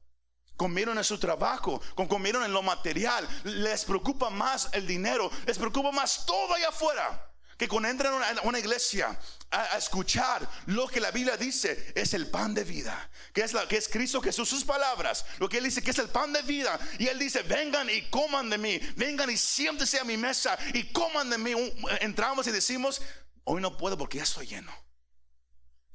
Comieron 0.59 0.99
en 0.99 1.05
su 1.05 1.19
trabajo, 1.19 1.81
comieron 1.95 2.45
en 2.45 2.53
lo 2.53 2.63
material. 2.63 3.27
Les 3.45 3.87
preocupa 3.87 4.29
más 4.29 4.69
el 4.73 4.87
dinero, 4.87 5.31
les 5.47 5.57
preocupa 5.57 5.91
más 5.91 6.27
todo 6.27 6.53
allá 6.53 6.69
afuera 6.69 7.25
que 7.59 7.67
cuando 7.67 7.89
entran 7.89 8.23
a 8.23 8.41
una, 8.43 8.59
iglesia 8.61 9.19
a, 9.51 9.77
escuchar 9.77 10.49
lo 10.67 10.87
que 10.87 11.01
la 11.01 11.11
Biblia 11.11 11.37
dice 11.37 11.93
es 11.97 12.15
el 12.15 12.29
pan 12.29 12.55
de 12.55 12.63
vida, 12.63 13.11
que 13.33 13.41
es, 13.43 13.53
la, 13.53 13.67
que 13.67 13.77
es 13.77 13.89
Cristo 13.89 14.23
Jesús, 14.23 14.49
sus 14.49 14.65
palabras, 14.65 15.27
lo 15.39 15.49
que 15.49 15.59
él 15.59 15.65
dice 15.65 15.83
que 15.83 15.91
es 15.91 15.99
el 15.99 16.09
pan 16.09 16.33
de 16.33 16.43
vida. 16.43 16.79
Y 17.01 17.09
él 17.09 17.19
dice, 17.19 17.43
vengan 17.43 17.91
y 17.91 18.03
coman 18.11 18.49
de 18.49 18.59
mí, 18.59 18.79
vengan 18.95 19.29
y 19.29 19.37
siéntese 19.37 19.99
a 19.99 20.05
mi 20.05 20.17
mesa 20.17 20.57
y 20.73 20.85
coman 20.93 21.29
de 21.31 21.39
mí. 21.39 21.53
Entramos 22.01 22.47
y 22.47 22.53
decimos, 22.53 23.03
hoy 23.43 23.61
no 23.61 23.77
puedo 23.77 23.99
porque 23.99 24.19
ya 24.19 24.25
estoy 24.25 24.47
lleno. 24.47 24.73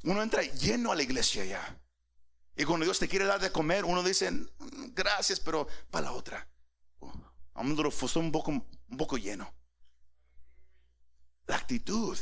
Uno 0.04 0.22
entra 0.22 0.42
lleno 0.44 0.92
a 0.92 0.96
la 0.96 1.04
iglesia 1.04 1.46
ya. 1.46 1.80
Y 2.56 2.66
cuando 2.66 2.86
Dios 2.86 3.00
te 3.00 3.08
quiere 3.08 3.26
dar 3.26 3.42
de 3.42 3.52
comer, 3.52 3.84
uno 3.86 4.04
dice, 4.04 4.32
gracias, 4.94 5.40
pero 5.40 5.68
para 5.90 6.06
la 6.06 6.12
otra. 6.14 6.48
Vamos 7.54 8.16
un 8.16 8.32
poco, 8.32 8.52
un 8.52 8.98
poco 8.98 9.18
lleno. 9.18 9.54
La 11.46 11.56
actitud. 11.56 12.18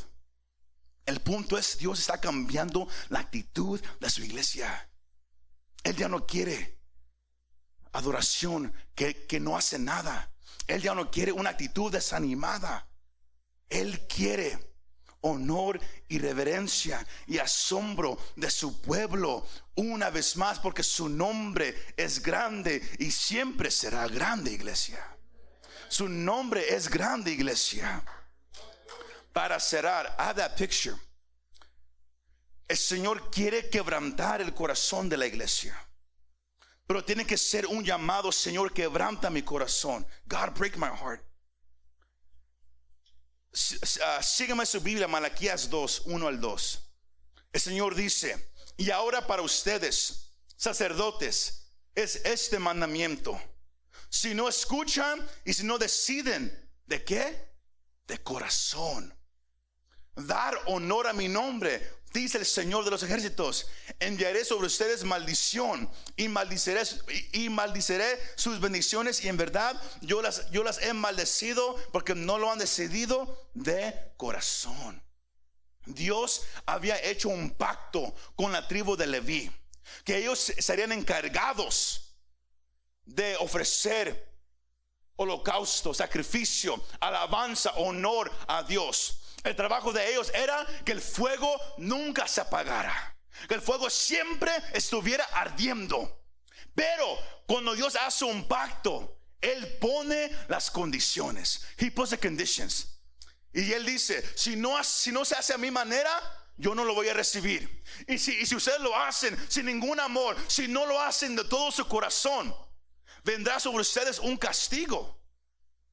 El 1.05 1.19
punto 1.19 1.57
es, 1.57 1.77
Dios 1.77 1.99
está 1.99 2.21
cambiando 2.21 2.87
la 3.09 3.19
actitud 3.19 3.81
de 3.99 4.09
su 4.09 4.23
iglesia. 4.23 4.89
Él 5.83 5.95
ya 5.95 6.07
no 6.07 6.25
quiere 6.25 6.79
adoración 7.91 8.73
que, 8.95 9.25
que 9.25 9.39
no 9.39 9.57
hace 9.57 9.79
nada. 9.79 10.33
Él 10.67 10.81
ya 10.81 10.95
no 10.95 11.11
quiere 11.11 11.31
una 11.31 11.51
actitud 11.51 11.91
desanimada. 11.91 12.87
Él 13.69 14.07
quiere 14.07 14.70
honor 15.21 15.79
y 16.07 16.19
reverencia 16.19 17.05
y 17.27 17.37
asombro 17.37 18.17
de 18.35 18.49
su 18.49 18.81
pueblo 18.81 19.45
una 19.75 20.09
vez 20.09 20.35
más 20.37 20.59
porque 20.59 20.83
su 20.83 21.09
nombre 21.09 21.93
es 21.95 22.21
grande 22.21 22.81
y 22.99 23.11
siempre 23.11 23.71
será 23.71 24.07
grande 24.07 24.51
iglesia. 24.51 24.99
Su 25.89 26.07
nombre 26.07 26.73
es 26.73 26.89
grande 26.89 27.31
iglesia 27.31 28.03
para 29.33 29.59
cerrar, 29.59 30.15
have 30.17 30.35
that 30.35 30.55
picture. 30.57 30.95
El 32.67 32.77
Señor 32.77 33.29
quiere 33.31 33.69
quebrantar 33.69 34.41
el 34.41 34.53
corazón 34.53 35.09
de 35.09 35.17
la 35.17 35.25
iglesia. 35.25 35.75
Pero 36.87 37.03
tiene 37.03 37.25
que 37.25 37.37
ser 37.37 37.67
un 37.67 37.83
llamado, 37.83 38.31
Señor, 38.31 38.73
quebranta 38.73 39.29
mi 39.29 39.41
corazón. 39.43 40.05
God, 40.27 40.57
break 40.57 40.77
my 40.77 40.87
heart. 40.87 41.21
Uh, 43.51 44.23
sígueme 44.23 44.65
su 44.65 44.79
Biblia, 44.79 45.07
Malaquías 45.07 45.69
2, 45.69 46.03
1 46.05 46.27
al 46.27 46.39
2. 46.39 46.79
El 47.53 47.61
Señor 47.61 47.95
dice, 47.95 48.53
y 48.77 48.91
ahora 48.91 49.27
para 49.27 49.41
ustedes, 49.41 50.31
sacerdotes, 50.55 51.73
es 51.93 52.17
este 52.23 52.59
mandamiento. 52.59 53.39
Si 54.09 54.33
no 54.33 54.47
escuchan 54.47 55.19
y 55.45 55.53
si 55.53 55.63
no 55.63 55.77
deciden, 55.77 56.71
¿de 56.85 57.03
qué? 57.03 57.51
De 58.07 58.21
corazón 58.23 59.13
dar 60.15 60.57
honor 60.65 61.07
a 61.07 61.13
mi 61.13 61.27
nombre, 61.27 61.81
dice 62.13 62.37
el 62.37 62.45
Señor 62.45 62.83
de 62.85 62.91
los 62.91 63.03
ejércitos, 63.03 63.67
enviaré 63.99 64.43
sobre 64.45 64.67
ustedes 64.67 65.03
maldición 65.03 65.89
y 66.15 66.27
maldiceré, 66.27 66.83
y 67.33 67.49
maldiceré 67.49 68.19
sus 68.35 68.59
bendiciones 68.59 69.23
y 69.23 69.29
en 69.29 69.37
verdad 69.37 69.81
yo 70.01 70.21
las, 70.21 70.49
yo 70.51 70.63
las 70.63 70.81
he 70.81 70.93
maldecido 70.93 71.75
porque 71.91 72.15
no 72.15 72.37
lo 72.37 72.51
han 72.51 72.59
decidido 72.59 73.49
de 73.53 73.93
corazón. 74.17 75.01
Dios 75.85 76.43
había 76.65 77.01
hecho 77.03 77.29
un 77.29 77.51
pacto 77.51 78.13
con 78.35 78.51
la 78.51 78.67
tribu 78.67 78.95
de 78.95 79.07
Leví, 79.07 79.51
que 80.03 80.17
ellos 80.17 80.53
serían 80.59 80.91
encargados 80.91 82.15
de 83.05 83.35
ofrecer 83.37 84.29
holocausto, 85.15 85.93
sacrificio, 85.93 86.83
alabanza, 86.99 87.71
honor 87.71 88.31
a 88.47 88.63
Dios. 88.63 89.20
El 89.43 89.55
trabajo 89.55 89.91
de 89.91 90.11
ellos 90.11 90.31
era 90.33 90.65
que 90.85 90.91
el 90.91 91.01
fuego 91.01 91.59
nunca 91.77 92.27
se 92.27 92.41
apagara, 92.41 93.17
que 93.47 93.55
el 93.55 93.61
fuego 93.61 93.89
siempre 93.89 94.51
estuviera 94.73 95.23
ardiendo. 95.33 96.23
Pero 96.75 97.17
cuando 97.47 97.73
Dios 97.75 97.95
hace 97.95 98.25
un 98.25 98.47
pacto, 98.47 99.17
Él 99.41 99.77
pone 99.79 100.31
las 100.47 100.69
condiciones. 100.69 101.65
He 101.77 101.91
puts 101.91 102.11
the 102.11 102.17
conditions. 102.17 103.01
Y 103.53 103.73
él 103.73 103.85
dice, 103.85 104.23
si 104.35 104.55
no, 104.55 104.81
se 104.83 105.35
hace 105.35 105.53
a 105.53 105.57
mi 105.57 105.71
manera, 105.71 106.09
yo 106.55 106.73
no 106.73 106.85
lo 106.85 106.93
voy 106.93 107.09
a 107.09 107.13
recibir. 107.13 107.83
Y 108.07 108.17
si, 108.17 108.31
y 108.39 108.45
si 108.45 108.55
ustedes 108.55 108.79
lo 108.79 108.95
hacen 108.95 109.37
sin 109.49 109.65
ningún 109.65 109.99
amor, 109.99 110.37
si 110.47 110.67
no 110.67 110.85
lo 110.85 111.01
hacen 111.01 111.35
de 111.35 111.43
todo 111.43 111.71
su 111.71 111.85
corazón, 111.87 112.55
vendrá 113.23 113.59
sobre 113.59 113.81
ustedes 113.81 114.19
un 114.19 114.37
castigo. 114.37 115.19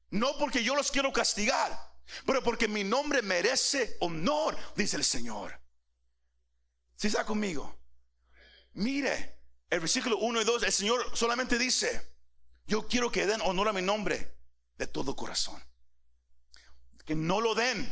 No 0.09 0.37
porque 0.37 0.63
yo 0.63 0.75
los 0.75 0.89
quiero 0.89 1.11
castigar, 1.11 1.88
pero 2.25 2.43
porque 2.43 2.67
mi 2.67 2.83
nombre 2.83 3.21
merece 3.21 3.97
honor, 4.01 4.57
dice 4.75 4.97
el 4.97 5.03
Señor. 5.03 5.59
Si 6.95 7.07
está 7.07 7.25
conmigo, 7.25 7.77
mire 8.73 9.37
el 9.69 9.79
versículo 9.79 10.17
1 10.17 10.41
y 10.41 10.43
2, 10.43 10.63
el 10.63 10.71
Señor 10.71 11.17
solamente 11.17 11.57
dice, 11.57 12.13
yo 12.67 12.87
quiero 12.87 13.11
que 13.11 13.25
den 13.25 13.41
honor 13.41 13.69
a 13.69 13.73
mi 13.73 13.81
nombre 13.81 14.35
de 14.77 14.87
todo 14.87 15.15
corazón. 15.15 15.61
Que 17.05 17.15
no 17.15 17.41
lo 17.41 17.55
den, 17.55 17.91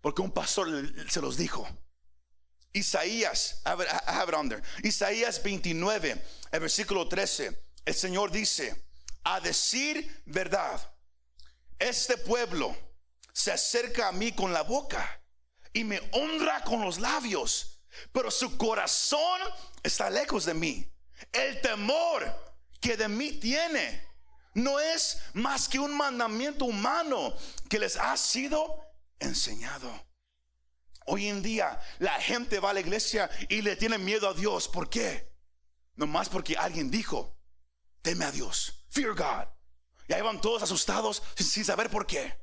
porque 0.00 0.22
un 0.22 0.32
pastor 0.32 0.68
se 1.08 1.20
los 1.20 1.36
dijo. 1.36 1.68
Isaías, 2.72 3.62
I 3.66 3.70
have. 4.06 4.62
Isaías 4.82 5.42
29, 5.42 6.24
el 6.52 6.60
versículo 6.60 7.08
13, 7.08 7.64
el 7.84 7.94
Señor 7.94 8.30
dice, 8.30 8.86
a 9.24 9.40
decir 9.40 10.22
verdad, 10.26 10.94
este 11.78 12.16
pueblo 12.16 12.76
se 13.32 13.52
acerca 13.52 14.08
a 14.08 14.12
mí 14.12 14.32
con 14.32 14.52
la 14.52 14.62
boca 14.62 15.22
y 15.72 15.84
me 15.84 16.00
honra 16.12 16.62
con 16.64 16.82
los 16.82 16.98
labios, 16.98 17.82
pero 18.12 18.30
su 18.30 18.56
corazón 18.56 19.40
está 19.82 20.10
lejos 20.10 20.44
de 20.44 20.54
mí. 20.54 20.92
El 21.32 21.60
temor 21.60 22.56
que 22.80 22.96
de 22.96 23.08
mí 23.08 23.32
tiene 23.32 24.06
no 24.54 24.78
es 24.80 25.18
más 25.34 25.68
que 25.68 25.78
un 25.78 25.96
mandamiento 25.96 26.66
humano 26.66 27.34
que 27.68 27.78
les 27.78 27.96
ha 27.96 28.16
sido 28.16 28.80
enseñado. 29.18 29.90
Hoy 31.06 31.28
en 31.28 31.42
día 31.42 31.80
la 31.98 32.20
gente 32.20 32.60
va 32.60 32.70
a 32.70 32.74
la 32.74 32.80
iglesia 32.80 33.30
y 33.48 33.62
le 33.62 33.76
tiene 33.76 33.98
miedo 33.98 34.28
a 34.28 34.34
Dios. 34.34 34.68
¿Por 34.68 34.90
qué? 34.90 35.32
Nomás 35.94 36.28
porque 36.28 36.56
alguien 36.56 36.90
dijo, 36.90 37.38
teme 38.02 38.24
a 38.24 38.32
Dios, 38.32 38.84
fear 38.90 39.14
God. 39.14 39.48
Y 40.08 40.12
ahí 40.12 40.22
van 40.22 40.40
todos 40.40 40.62
asustados 40.62 41.22
sin 41.36 41.64
saber 41.64 41.88
por 41.88 42.06
qué. 42.06 42.41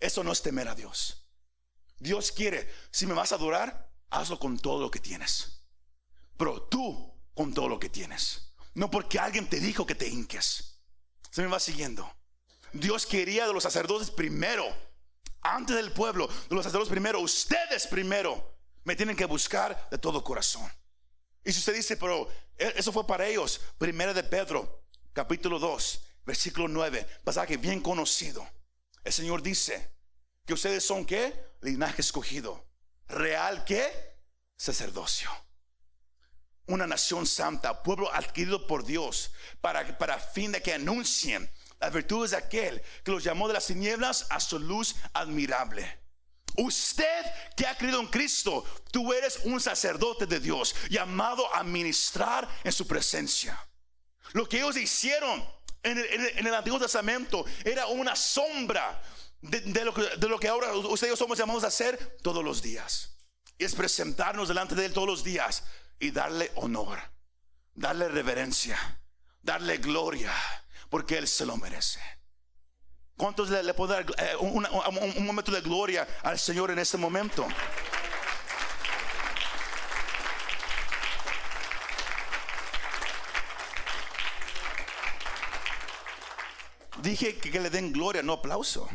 Eso 0.00 0.24
no 0.24 0.32
es 0.32 0.42
temer 0.42 0.68
a 0.68 0.74
Dios. 0.74 1.26
Dios 1.98 2.32
quiere, 2.32 2.70
si 2.90 3.06
me 3.06 3.14
vas 3.14 3.32
a 3.32 3.36
adorar, 3.36 3.90
hazlo 4.10 4.38
con 4.38 4.58
todo 4.58 4.80
lo 4.80 4.90
que 4.90 5.00
tienes. 5.00 5.64
Pero 6.36 6.62
tú 6.62 7.14
con 7.34 7.52
todo 7.54 7.68
lo 7.68 7.78
que 7.78 7.88
tienes. 7.88 8.54
No 8.74 8.90
porque 8.90 9.18
alguien 9.18 9.48
te 9.48 9.60
dijo 9.60 9.86
que 9.86 9.94
te 9.94 10.08
hinques. 10.08 10.80
Se 11.30 11.42
me 11.42 11.48
va 11.48 11.60
siguiendo. 11.60 12.10
Dios 12.72 13.06
quería 13.06 13.46
de 13.46 13.52
los 13.52 13.62
sacerdotes 13.62 14.10
primero, 14.10 14.64
antes 15.40 15.76
del 15.76 15.92
pueblo, 15.92 16.26
de 16.26 16.54
los 16.54 16.64
sacerdotes 16.64 16.90
primero, 16.90 17.20
ustedes 17.20 17.86
primero, 17.86 18.56
me 18.82 18.96
tienen 18.96 19.16
que 19.16 19.24
buscar 19.24 19.88
de 19.90 19.98
todo 19.98 20.24
corazón. 20.24 20.70
Y 21.44 21.52
si 21.52 21.60
usted 21.60 21.74
dice, 21.74 21.96
pero 21.96 22.28
e-, 22.58 22.74
eso 22.76 22.92
fue 22.92 23.06
para 23.06 23.26
ellos, 23.26 23.60
primera 23.78 24.12
de 24.12 24.24
Pedro, 24.24 24.84
capítulo 25.12 25.58
2, 25.58 26.00
versículo 26.24 26.68
9, 26.68 27.06
pasaje 27.22 27.56
bien 27.56 27.80
conocido. 27.80 28.46
El 29.04 29.12
Señor 29.12 29.42
dice 29.42 29.92
que 30.46 30.54
ustedes 30.54 30.84
son 30.84 31.04
qué? 31.04 31.52
Linaje 31.60 32.00
escogido. 32.00 32.66
Real 33.06 33.64
qué? 33.64 34.18
Sacerdocio. 34.56 35.30
Una 36.66 36.86
nación 36.86 37.26
santa, 37.26 37.82
pueblo 37.82 38.12
adquirido 38.12 38.66
por 38.66 38.84
Dios, 38.84 39.32
para, 39.60 39.98
para 39.98 40.18
fin 40.18 40.52
de 40.52 40.62
que 40.62 40.72
anuncien 40.72 41.50
las 41.78 41.92
virtudes 41.92 42.30
de 42.30 42.38
aquel 42.38 42.82
que 43.04 43.10
los 43.10 43.22
llamó 43.22 43.46
de 43.46 43.54
las 43.54 43.66
tinieblas 43.66 44.26
a 44.30 44.40
su 44.40 44.58
luz 44.58 44.96
admirable. 45.12 46.00
Usted 46.56 47.26
que 47.56 47.66
ha 47.66 47.76
creído 47.76 48.00
en 48.00 48.06
Cristo, 48.06 48.64
tú 48.90 49.12
eres 49.12 49.40
un 49.44 49.60
sacerdote 49.60 50.24
de 50.24 50.40
Dios, 50.40 50.74
llamado 50.88 51.52
a 51.54 51.62
ministrar 51.62 52.48
en 52.62 52.72
su 52.72 52.86
presencia. 52.86 53.58
Lo 54.32 54.48
que 54.48 54.58
ellos 54.58 54.76
hicieron 54.76 55.46
en 55.84 56.46
el, 56.46 56.54
Antiguo 56.54 56.80
Testamento 56.80 57.44
era 57.64 57.86
una 57.86 58.16
sombra 58.16 59.02
de, 59.40 59.84
lo 59.84 60.40
que, 60.40 60.48
ahora 60.48 60.74
ustedes 60.74 61.18
somos 61.18 61.38
llamados 61.38 61.64
a 61.64 61.68
hacer 61.68 62.16
todos 62.22 62.42
los 62.42 62.62
días. 62.62 63.16
Y 63.58 63.64
es 63.64 63.74
presentarnos 63.74 64.48
delante 64.48 64.74
de 64.74 64.86
Él 64.86 64.92
todos 64.92 65.06
los 65.06 65.22
días 65.22 65.64
y 66.00 66.10
darle 66.10 66.50
honor, 66.56 66.98
darle 67.74 68.08
reverencia, 68.08 69.00
darle 69.42 69.78
gloria, 69.78 70.32
porque 70.88 71.18
Él 71.18 71.28
se 71.28 71.46
lo 71.46 71.56
merece. 71.56 72.00
¿Cuántos 73.16 73.50
le, 73.50 73.74
puedo 73.74 73.92
dar 73.92 74.06
eh, 74.18 74.34
un 74.40 75.26
momento 75.26 75.52
de 75.52 75.60
gloria 75.60 76.08
al 76.22 76.38
Señor 76.38 76.72
en 76.72 76.80
este 76.80 76.96
momento? 76.96 77.46
Dije 87.04 87.36
que, 87.36 87.60
le 87.60 87.68
den 87.68 87.92
gloria, 87.92 88.22
no 88.22 88.32
aplauso. 88.32 88.88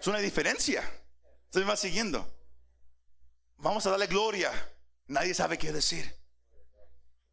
Es 0.00 0.06
una 0.08 0.18
diferencia. 0.18 0.82
Se 1.48 1.60
me 1.60 1.64
va 1.64 1.76
siguiendo. 1.76 2.28
Vamos 3.58 3.86
a 3.86 3.90
darle 3.90 4.08
gloria. 4.08 4.50
Nadie 5.06 5.32
sabe 5.32 5.56
qué 5.56 5.72
decir. 5.72 6.12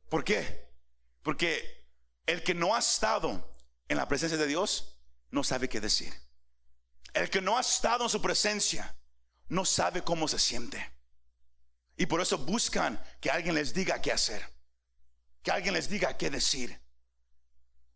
¿Por 0.08 0.24
qué? 0.24 0.70
Porque 1.24 1.84
el 2.28 2.44
que 2.44 2.54
no 2.54 2.76
ha 2.76 2.80
estado 2.80 3.58
en 3.88 3.98
la 3.98 4.08
presencia 4.08 4.38
de 4.38 4.46
Dios 4.46 5.00
no 5.32 5.44
sabe 5.44 5.68
qué 5.68 5.82
decir. 5.82 6.14
El 7.16 7.32
que 7.32 7.42
no 7.42 7.58
ha 7.58 7.62
estado 7.62 8.04
en 8.04 8.10
su 8.12 8.22
presencia 8.22 8.96
no 9.48 9.66
sabe 9.66 10.04
cómo 10.04 10.28
se 10.28 10.38
siente. 10.38 10.94
Y 11.98 12.06
por 12.06 12.22
eso 12.22 12.38
buscan 12.38 13.04
que 13.20 13.32
alguien 13.32 13.56
les 13.56 13.74
diga 13.74 14.00
qué 14.00 14.12
hacer. 14.12 14.48
Que 15.42 15.50
alguien 15.50 15.74
les 15.74 15.90
diga 15.90 16.18
qué 16.18 16.30
decir. 16.30 16.80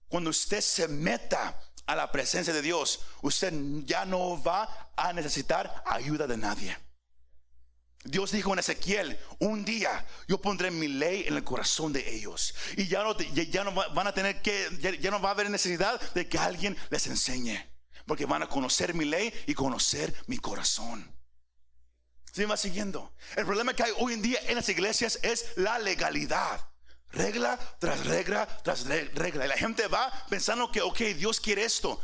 Cuando 0.07 0.31
usted 0.31 0.61
se 0.61 0.87
meta 0.87 1.61
a 1.85 1.95
la 1.95 2.11
presencia 2.11 2.53
de 2.53 2.61
Dios, 2.61 3.01
usted 3.21 3.53
ya 3.85 4.05
no 4.05 4.41
va 4.41 4.91
a 4.95 5.13
necesitar 5.13 5.83
ayuda 5.85 6.27
de 6.27 6.37
nadie. 6.37 6.77
Dios 8.05 8.31
dijo 8.31 8.53
en 8.53 8.59
Ezequiel, 8.59 9.19
un 9.39 9.65
día 9.65 10.05
yo 10.27 10.39
pondré 10.39 10.69
mi 10.69 10.87
ley 10.87 11.25
en 11.27 11.35
el 11.35 11.43
corazón 11.43 11.91
de 11.91 12.15
ellos. 12.15 12.53
Y 12.77 12.87
ya 12.87 13.03
no, 13.03 13.17
ya 13.17 13.63
no 13.63 13.73
van 13.73 14.07
a 14.07 14.13
tener 14.13 14.43
que, 14.43 14.99
ya, 15.01 15.09
no 15.09 15.19
va 15.19 15.29
a 15.29 15.31
haber 15.31 15.49
necesidad 15.49 15.99
de 16.13 16.29
que 16.29 16.37
alguien 16.37 16.77
les 16.91 17.07
enseñe. 17.07 17.67
Porque 18.05 18.27
van 18.27 18.43
a 18.43 18.47
conocer 18.47 18.93
mi 18.93 19.05
ley 19.05 19.33
y 19.47 19.55
conocer 19.55 20.13
mi 20.27 20.37
corazón. 20.37 21.11
¿Se 22.31 22.45
va 22.45 22.57
siguiendo? 22.57 23.11
El 23.35 23.45
problema 23.45 23.73
que 23.73 23.81
hay 23.81 23.91
hoy 23.97 24.13
en 24.13 24.21
día 24.21 24.39
en 24.47 24.55
las 24.55 24.69
iglesias 24.69 25.17
es 25.23 25.53
la 25.55 25.79
legalidad. 25.79 26.61
Regla 27.11 27.57
tras 27.79 28.05
regla 28.05 28.45
tras 28.63 28.85
regla. 28.85 29.45
Y 29.45 29.47
la 29.47 29.57
gente 29.57 29.87
va 29.87 30.11
pensando 30.29 30.71
que, 30.71 30.81
ok, 30.81 30.99
Dios 31.17 31.39
quiere 31.39 31.63
esto. 31.63 32.01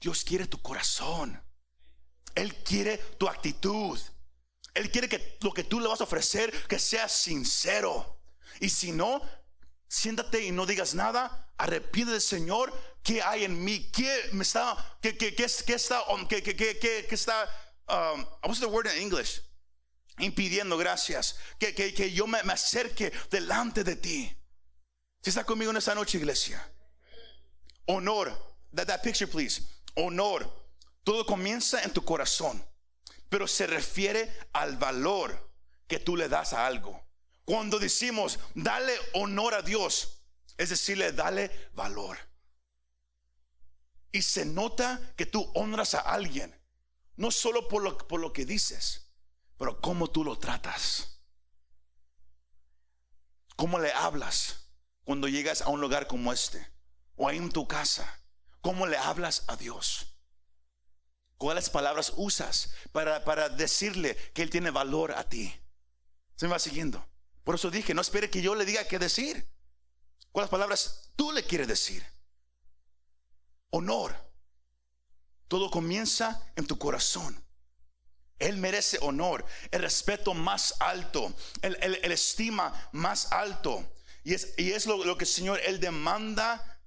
Dios 0.00 0.24
quiere 0.24 0.46
tu 0.46 0.60
corazón. 0.62 1.42
Él 2.34 2.54
quiere 2.62 2.98
tu 3.18 3.28
actitud. 3.28 3.98
Él 4.74 4.90
quiere 4.90 5.08
que 5.08 5.38
lo 5.40 5.52
que 5.52 5.64
tú 5.64 5.80
le 5.80 5.88
vas 5.88 6.00
a 6.00 6.04
ofrecer, 6.04 6.52
que 6.68 6.78
sea 6.78 7.08
sincero. 7.08 8.20
Y 8.60 8.68
si 8.68 8.92
no, 8.92 9.20
siéntate 9.88 10.44
y 10.44 10.52
no 10.52 10.66
digas 10.66 10.94
nada. 10.94 11.52
Arrepiente 11.56 12.12
del 12.12 12.20
Señor. 12.20 12.72
¿Qué 13.02 13.22
hay 13.22 13.44
en 13.44 13.64
mí? 13.64 13.90
¿Qué 13.90 14.30
me 14.32 14.42
está? 14.42 14.98
¿Qué, 15.00 15.16
qué, 15.16 15.34
qué, 15.34 15.46
qué 15.66 15.74
está? 15.74 16.04
¿Qué, 16.28 16.42
qué, 16.42 16.54
qué, 16.54 16.78
qué 16.78 17.14
está? 17.14 17.48
Um, 17.88 18.24
what's 18.44 18.60
the 18.60 18.66
word 18.66 18.86
in 18.86 19.02
English? 19.02 19.40
Impidiendo, 20.20 20.76
gracias, 20.76 21.36
que, 21.58 21.74
que, 21.74 21.94
que 21.94 22.12
yo 22.12 22.26
me, 22.26 22.42
me, 22.42 22.52
acerque 22.52 23.12
delante 23.30 23.84
de 23.84 23.96
ti. 23.96 24.36
Si 25.22 25.30
está 25.30 25.44
conmigo 25.44 25.70
en 25.70 25.76
esta 25.76 25.94
noche, 25.94 26.18
iglesia. 26.18 26.64
Honor, 27.86 28.32
that, 28.74 28.86
that 28.86 29.02
picture, 29.02 29.26
please. 29.26 29.62
Honor. 29.96 30.46
Todo 31.04 31.24
comienza 31.24 31.82
en 31.82 31.92
tu 31.92 32.04
corazón, 32.04 32.62
pero 33.28 33.48
se 33.48 33.66
refiere 33.66 34.30
al 34.52 34.76
valor 34.76 35.50
que 35.86 35.98
tú 35.98 36.16
le 36.16 36.28
das 36.28 36.52
a 36.52 36.66
algo. 36.66 37.02
Cuando 37.44 37.78
decimos, 37.78 38.38
dale 38.54 38.92
honor 39.14 39.54
a 39.54 39.62
Dios, 39.62 40.20
es 40.58 40.68
decirle, 40.68 41.12
dale 41.12 41.50
valor. 41.72 42.18
Y 44.12 44.20
se 44.20 44.44
nota 44.44 45.00
que 45.16 45.24
tú 45.24 45.50
honras 45.54 45.94
a 45.94 46.00
alguien, 46.00 46.54
no 47.16 47.30
solo 47.30 47.68
por 47.68 47.82
lo, 47.82 47.96
por 47.96 48.20
lo 48.20 48.32
que 48.32 48.44
dices, 48.44 49.07
pero 49.58 49.80
cómo 49.80 50.08
tú 50.08 50.24
lo 50.24 50.38
tratas. 50.38 51.20
¿Cómo 53.56 53.78
le 53.80 53.92
hablas 53.92 54.70
cuando 55.04 55.26
llegas 55.26 55.62
a 55.62 55.68
un 55.68 55.80
lugar 55.80 56.06
como 56.06 56.32
este? 56.32 56.64
O 57.16 57.28
ahí 57.28 57.36
en 57.36 57.50
tu 57.50 57.66
casa. 57.66 58.22
¿Cómo 58.60 58.86
le 58.86 58.96
hablas 58.96 59.44
a 59.48 59.56
Dios? 59.56 60.14
¿Cuáles 61.36 61.68
palabras 61.70 62.12
usas 62.16 62.70
para, 62.92 63.24
para 63.24 63.48
decirle 63.48 64.16
que 64.32 64.42
Él 64.42 64.50
tiene 64.50 64.70
valor 64.70 65.12
a 65.12 65.28
ti? 65.28 65.52
Se 66.36 66.46
me 66.46 66.52
va 66.52 66.58
siguiendo. 66.60 67.04
Por 67.42 67.56
eso 67.56 67.70
dije, 67.70 67.94
no 67.94 68.00
espere 68.00 68.30
que 68.30 68.42
yo 68.42 68.54
le 68.54 68.64
diga 68.64 68.86
qué 68.86 68.98
decir. 68.98 69.48
¿Cuáles 70.30 70.50
palabras 70.50 71.10
tú 71.16 71.32
le 71.32 71.44
quieres 71.44 71.66
decir? 71.66 72.06
Honor. 73.70 74.14
Todo 75.48 75.70
comienza 75.70 76.52
en 76.56 76.66
tu 76.66 76.78
corazón. 76.78 77.47
Él 78.38 78.56
merece 78.56 78.98
honor, 79.00 79.44
el 79.70 79.82
respeto 79.82 80.34
más 80.34 80.74
alto, 80.80 81.34
el, 81.62 81.76
el, 81.80 82.12
estima 82.12 82.88
más 82.92 83.32
alto. 83.32 83.92
Y 84.22 84.34
es, 84.34 84.54
y 84.56 84.72
es 84.72 84.86
lo, 84.86 85.04
lo, 85.04 85.16
que 85.18 85.24
el 85.24 85.30
Señor, 85.30 85.60
Él 85.64 85.80
demanda, 85.80 86.80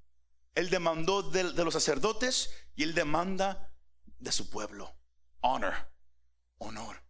Él 0.56 0.70
demandó 0.70 1.24
de, 1.24 1.52
de 1.52 1.64
los 1.66 1.74
sacerdotes 1.74 2.52
y 2.76 2.84
Él 2.84 2.94
demanda 2.94 3.74
de 4.20 4.32
su 4.32 4.50
pueblo. 4.50 4.96
Honor, 5.42 5.74
honor. 6.60 7.04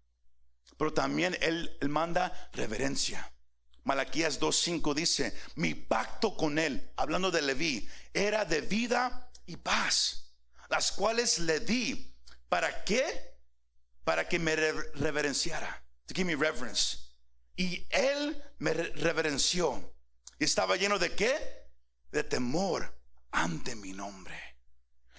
Pero 0.77 0.93
también 0.93 1.37
Él, 1.41 1.77
él 1.79 1.89
manda 1.89 2.49
reverencia. 2.53 3.31
Malaquías 3.83 4.39
2.5 4.39 4.93
dice, 4.93 5.35
mi 5.55 5.73
pacto 5.73 6.35
con 6.35 6.57
Él, 6.57 6.91
hablando 6.95 7.29
de 7.29 7.41
Leví, 7.41 7.87
era 8.13 8.45
de 8.45 8.61
vida 8.61 9.31
y 9.45 9.57
paz, 9.57 10.33
las 10.69 10.91
cuales 10.91 11.39
le 11.39 11.59
di. 11.59 12.15
¿Para 12.47 12.83
qué? 12.83 13.30
Para 14.03 14.27
que 14.27 14.39
me 14.39 14.55
reverenciara. 14.55 15.83
To 16.07 16.13
give 16.13 16.25
me 16.25 16.35
reverence. 16.35 16.97
Y 17.55 17.87
él 17.89 18.41
me 18.59 18.73
reverenció. 18.73 19.93
Y 20.39 20.45
estaba 20.45 20.75
lleno 20.75 20.97
de 20.97 21.13
qué? 21.15 21.69
De 22.11 22.23
temor 22.23 22.97
ante 23.31 23.75
mi 23.75 23.93
nombre. 23.93 24.51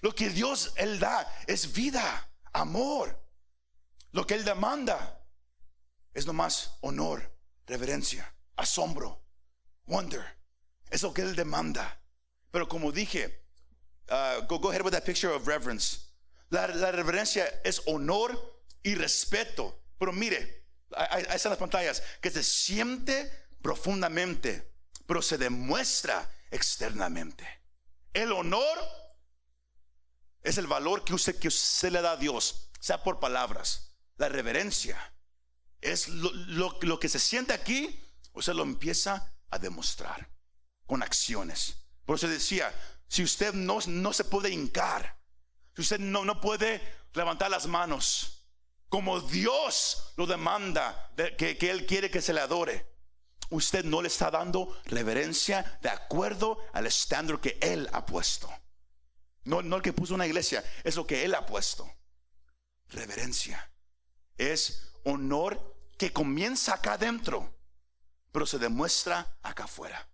Lo 0.03 0.15
que 0.15 0.31
Dios 0.31 0.73
Él 0.77 0.99
da 0.99 1.27
es 1.47 1.73
vida, 1.73 2.29
amor. 2.53 3.19
Lo 4.11 4.27
que 4.27 4.35
Él 4.35 4.45
demanda 4.45 5.25
es 6.13 6.27
nomás 6.27 6.77
honor, 6.81 7.33
reverencia, 7.67 8.35
asombro, 8.57 9.25
wonder. 9.87 10.39
Es 10.91 11.03
lo 11.03 11.15
que 11.15 11.23
Él 11.23 11.37
demanda. 11.37 12.03
Pero 12.51 12.69
como 12.69 12.91
dije, 12.91 13.47
uh, 14.11 14.45
go, 14.47 14.71
ahead 14.71 14.83
with 14.83 14.93
that 14.93 15.05
picture 15.05 15.33
of 15.33 15.47
reverence. 15.47 16.01
La, 16.51 16.67
la 16.67 16.91
reverencia 16.91 17.61
es 17.65 17.81
honor 17.87 18.52
y 18.83 18.95
respeto. 18.95 19.83
Pero 19.99 20.13
mire, 20.13 20.67
ahí 20.97 21.25
están 21.31 21.51
las 21.51 21.59
pantallas, 21.59 22.03
que 22.21 22.31
se 22.31 22.43
siente 22.43 23.31
profundamente, 23.61 24.73
pero 25.07 25.23
se 25.23 25.39
demuestra 25.39 26.31
externamente. 26.51 27.47
El 28.13 28.33
honor 28.33 28.79
es 30.43 30.59
el 30.59 30.67
valor 30.67 31.05
que 31.05 31.15
usted, 31.15 31.39
que 31.39 31.49
usted 31.49 31.93
le 31.93 32.03
da 32.03 32.13
a 32.13 32.17
Dios, 32.17 32.71
sea 32.81 33.03
por 33.03 33.21
palabras. 33.21 33.95
La 34.17 34.29
reverencia 34.29 35.15
es 35.81 36.09
lo, 36.09 36.79
que 36.99 37.09
se 37.09 37.19
siente 37.19 37.53
aquí, 37.53 38.01
usted 38.33 38.55
lo 38.55 38.63
empieza 38.63 39.35
a 39.51 39.59
demostrar 39.59 40.31
con 40.87 41.03
acciones. 41.03 41.77
Por 42.05 42.17
eso 42.17 42.29
decía, 42.29 42.73
si 43.09 43.23
usted 43.23 43.53
no, 43.53 43.79
no 43.87 44.13
se 44.13 44.25
puede 44.25 44.51
hincar, 44.51 45.19
si 45.75 45.83
usted 45.83 45.99
no, 45.99 46.25
no 46.25 46.41
puede 46.41 46.81
levantar 47.15 47.51
las 47.51 47.67
manos, 47.67 48.42
como 48.93 49.23
Dios 49.23 50.13
lo 50.19 50.27
demanda, 50.27 51.11
que, 51.39 51.57
Él 51.63 51.87
quiere 51.87 52.11
que 52.11 52.21
se 52.21 52.35
le 52.35 52.43
adore, 52.43 52.87
usted 53.49 53.87
no 53.87 54.03
le 54.03 54.09
está 54.09 54.31
dando 54.31 54.79
reverencia 54.85 55.79
de 55.81 55.89
acuerdo 55.89 56.59
al 56.75 56.87
estándar 56.87 57.41
que 57.41 57.57
Él 57.63 57.89
ha 57.95 58.05
puesto. 58.05 58.53
No, 59.45 59.63
no 59.63 59.77
el 59.77 59.83
que 59.83 59.95
puso 59.95 60.15
una 60.15 60.27
iglesia, 60.27 60.63
es 60.85 60.95
lo 60.97 61.07
que 61.07 61.25
Él 61.25 61.35
ha 61.35 61.47
puesto. 61.47 61.91
Reverencia 62.91 63.73
es 64.37 64.93
honor 65.05 65.75
que 65.97 66.13
comienza 66.13 66.75
acá 66.75 66.93
adentro, 66.93 67.59
pero 68.31 68.45
se 68.45 68.59
demuestra 68.59 69.39
acá 69.43 69.65
afuera. 69.65 70.07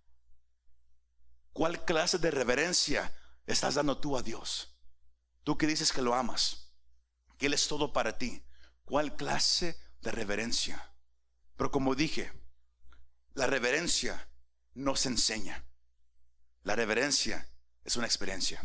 ¿Cuál 1.51 1.83
clase 1.83 2.17
de 2.17 2.31
reverencia 2.31 3.13
estás 3.45 3.75
dando 3.75 3.97
tú 3.97 4.17
a 4.17 4.21
Dios? 4.21 4.73
Tú 5.43 5.57
que 5.57 5.67
dices 5.67 5.91
que 5.91 6.01
lo 6.01 6.15
amas, 6.15 6.71
que 7.37 7.47
Él 7.47 7.53
es 7.53 7.67
todo 7.67 7.91
para 7.91 8.17
ti 8.17 8.41
cuál 8.89 9.15
clase 9.15 9.77
de 10.01 10.11
reverencia. 10.11 10.83
Pero 11.55 11.69
como 11.71 11.93
dije, 11.93 12.31
la 13.35 13.45
reverencia 13.45 14.27
no 14.73 14.95
se 14.95 15.09
enseña. 15.09 15.63
La 16.63 16.75
reverencia 16.75 17.47
es 17.85 17.95
una 17.97 18.07
experiencia. 18.07 18.61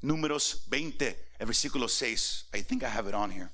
Números 0.00 0.64
20, 0.66 1.32
el 1.38 1.46
versículo 1.46 1.88
6. 1.88 2.48
I 2.54 2.62
think 2.64 2.82
I 2.82 2.86
have 2.86 3.08
it 3.08 3.14
on 3.14 3.30
here. 3.30 3.48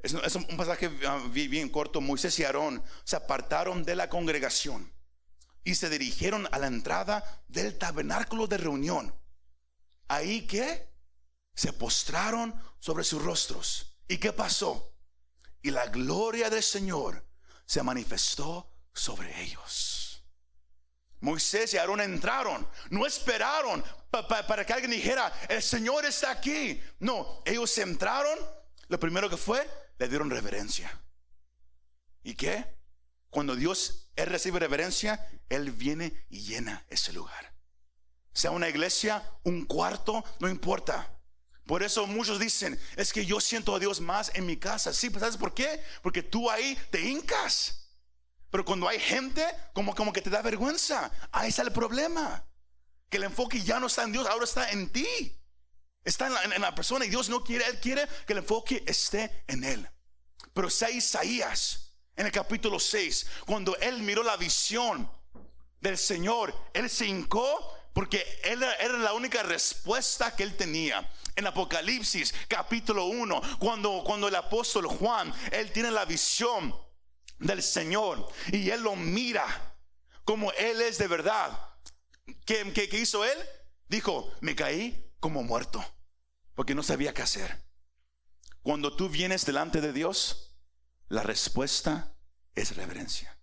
Es, 0.00 0.14
un 0.36 0.56
pasaje 0.56 0.88
ah, 1.06 1.20
bien 1.32 1.68
corto. 1.68 2.00
Moisés 2.00 2.38
y 2.38 2.44
Aarón 2.44 2.82
se 3.02 3.16
apartaron 3.16 3.82
de 3.82 3.96
la 3.96 4.08
congregación 4.08 4.92
y 5.64 5.74
se 5.74 5.90
dirigieron 5.90 6.48
a 6.52 6.58
la 6.58 6.68
entrada 6.68 7.42
del 7.48 7.76
tabernáculo 7.76 8.46
de 8.46 8.58
reunión. 8.58 9.12
Ahí 10.06 10.46
que 10.46 10.88
se 11.54 11.72
postraron 11.72 12.54
sobre 12.78 13.02
sus 13.02 13.20
rostros 13.20 13.87
¿Y 14.08 14.18
qué 14.18 14.32
pasó? 14.32 14.94
Y 15.62 15.70
la 15.70 15.86
gloria 15.86 16.48
del 16.48 16.62
Señor 16.62 17.24
se 17.66 17.82
manifestó 17.82 18.72
sobre 18.92 19.42
ellos. 19.42 20.24
Moisés 21.20 21.74
y 21.74 21.78
Aarón 21.78 22.00
entraron, 22.00 22.66
no 22.90 23.04
esperaron 23.06 23.84
para 24.10 24.64
que 24.64 24.72
alguien 24.72 24.92
dijera, 24.92 25.32
el 25.48 25.62
Señor 25.62 26.06
está 26.06 26.30
aquí. 26.30 26.80
No, 27.00 27.42
ellos 27.44 27.76
entraron, 27.78 28.38
lo 28.86 28.98
primero 28.98 29.28
que 29.28 29.36
fue, 29.36 29.68
le 29.98 30.08
dieron 30.08 30.30
reverencia. 30.30 30.90
¿Y 32.22 32.34
qué? 32.34 32.78
Cuando 33.30 33.56
Dios, 33.56 34.10
Él 34.16 34.26
recibe 34.26 34.60
reverencia, 34.60 35.28
Él 35.48 35.72
viene 35.72 36.26
y 36.30 36.40
llena 36.40 36.86
ese 36.88 37.12
lugar. 37.12 37.54
Sea 38.32 38.52
una 38.52 38.68
iglesia, 38.68 39.22
un 39.42 39.66
cuarto, 39.66 40.24
no 40.38 40.48
importa. 40.48 41.17
Por 41.68 41.82
eso 41.82 42.06
muchos 42.06 42.40
dicen, 42.40 42.80
es 42.96 43.12
que 43.12 43.26
yo 43.26 43.42
siento 43.42 43.76
a 43.76 43.78
Dios 43.78 44.00
más 44.00 44.30
en 44.34 44.46
mi 44.46 44.56
casa. 44.56 44.90
Sí, 44.94 45.10
¿sabes 45.10 45.36
por 45.36 45.52
qué? 45.52 45.84
Porque 46.02 46.22
tú 46.22 46.50
ahí 46.50 46.78
te 46.90 46.98
hincas. 46.98 47.90
Pero 48.50 48.64
cuando 48.64 48.88
hay 48.88 48.98
gente, 48.98 49.46
como, 49.74 49.94
como 49.94 50.10
que 50.10 50.22
te 50.22 50.30
da 50.30 50.40
vergüenza. 50.40 51.12
Ahí 51.30 51.50
está 51.50 51.60
el 51.60 51.72
problema. 51.72 52.42
Que 53.10 53.18
el 53.18 53.24
enfoque 53.24 53.62
ya 53.62 53.78
no 53.78 53.88
está 53.88 54.04
en 54.04 54.12
Dios, 54.12 54.26
ahora 54.26 54.44
está 54.44 54.70
en 54.70 54.88
ti. 54.88 55.06
Está 56.04 56.30
en 56.42 56.58
la, 56.58 56.74
persona 56.74 57.04
y 57.04 57.10
Dios 57.10 57.28
no 57.28 57.44
quiere, 57.44 57.66
Él 57.66 57.78
quiere 57.80 58.08
que 58.26 58.32
el 58.32 58.38
enfoque 58.38 58.82
esté 58.86 59.44
en 59.46 59.62
Él. 59.62 59.86
Pero 60.54 60.70
sea 60.70 60.88
Isaías, 60.88 61.92
en 62.16 62.24
el 62.24 62.32
capítulo 62.32 62.80
6, 62.80 63.26
cuando 63.44 63.76
Él 63.76 64.02
miró 64.02 64.22
la 64.22 64.38
visión 64.38 65.12
del 65.82 65.98
Señor, 65.98 66.54
Él 66.72 66.88
se 66.88 67.04
hincó 67.04 67.77
porque 67.98 68.24
él 68.44 68.62
era 68.62 68.96
la 68.96 69.12
única 69.12 69.42
respuesta 69.42 70.36
que 70.36 70.44
él 70.44 70.56
tenía 70.56 71.10
en 71.34 71.48
Apocalipsis 71.48 72.32
capítulo 72.46 73.06
1, 73.06 73.58
cuando, 73.58 74.04
cuando 74.06 74.28
el 74.28 74.36
apóstol 74.36 74.86
Juan, 74.86 75.34
él 75.50 75.72
tiene 75.72 75.90
la 75.90 76.04
visión 76.04 76.72
del 77.40 77.60
Señor 77.60 78.28
y 78.52 78.70
él 78.70 78.82
lo 78.82 78.94
mira 78.94 79.44
como 80.24 80.52
él 80.52 80.80
es 80.80 80.98
de 80.98 81.08
verdad. 81.08 81.50
¿Qué, 82.46 82.72
qué, 82.72 83.00
hizo 83.00 83.24
él? 83.24 83.36
Dijo, 83.88 84.32
me 84.42 84.54
caí 84.54 85.10
como 85.18 85.42
muerto, 85.42 85.84
porque 86.54 86.76
no 86.76 86.84
sabía 86.84 87.12
qué 87.12 87.22
hacer. 87.22 87.64
Cuando 88.62 88.94
tú 88.94 89.08
vienes 89.08 89.44
delante 89.44 89.80
de 89.80 89.92
Dios, 89.92 90.56
la 91.08 91.24
respuesta 91.24 92.14
es 92.54 92.76
reverencia. 92.76 93.40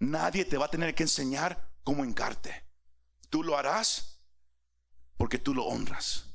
Nadie 0.00 0.44
te 0.44 0.58
va 0.58 0.66
a 0.66 0.70
tener 0.70 0.94
que 0.94 1.04
enseñar 1.04 1.72
cómo 1.82 2.04
encarte. 2.04 2.64
Tú 3.34 3.42
lo 3.42 3.58
harás 3.58 4.20
porque 5.16 5.40
tú 5.40 5.54
lo 5.54 5.64
honras. 5.64 6.26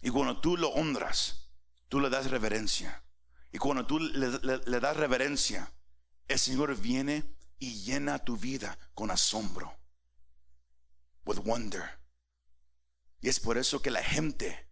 Y 0.00 0.10
cuando 0.10 0.40
tú 0.40 0.56
lo 0.56 0.70
honras, 0.70 1.52
tú 1.86 2.00
le 2.00 2.10
das 2.10 2.28
reverencia. 2.28 3.04
Y 3.52 3.58
cuando 3.58 3.86
tú 3.86 4.00
le, 4.00 4.80
das 4.80 4.96
reverencia, 4.96 5.72
el 6.26 6.40
Señor 6.40 6.76
viene 6.76 7.36
y 7.60 7.84
llena 7.84 8.18
tu 8.18 8.36
vida 8.36 8.76
con 8.94 9.12
asombro. 9.12 9.78
With 11.24 11.38
wonder. 11.44 12.00
Y 13.20 13.28
es 13.28 13.38
por 13.38 13.56
eso 13.56 13.80
que 13.80 13.92
la 13.92 14.02
gente 14.02 14.68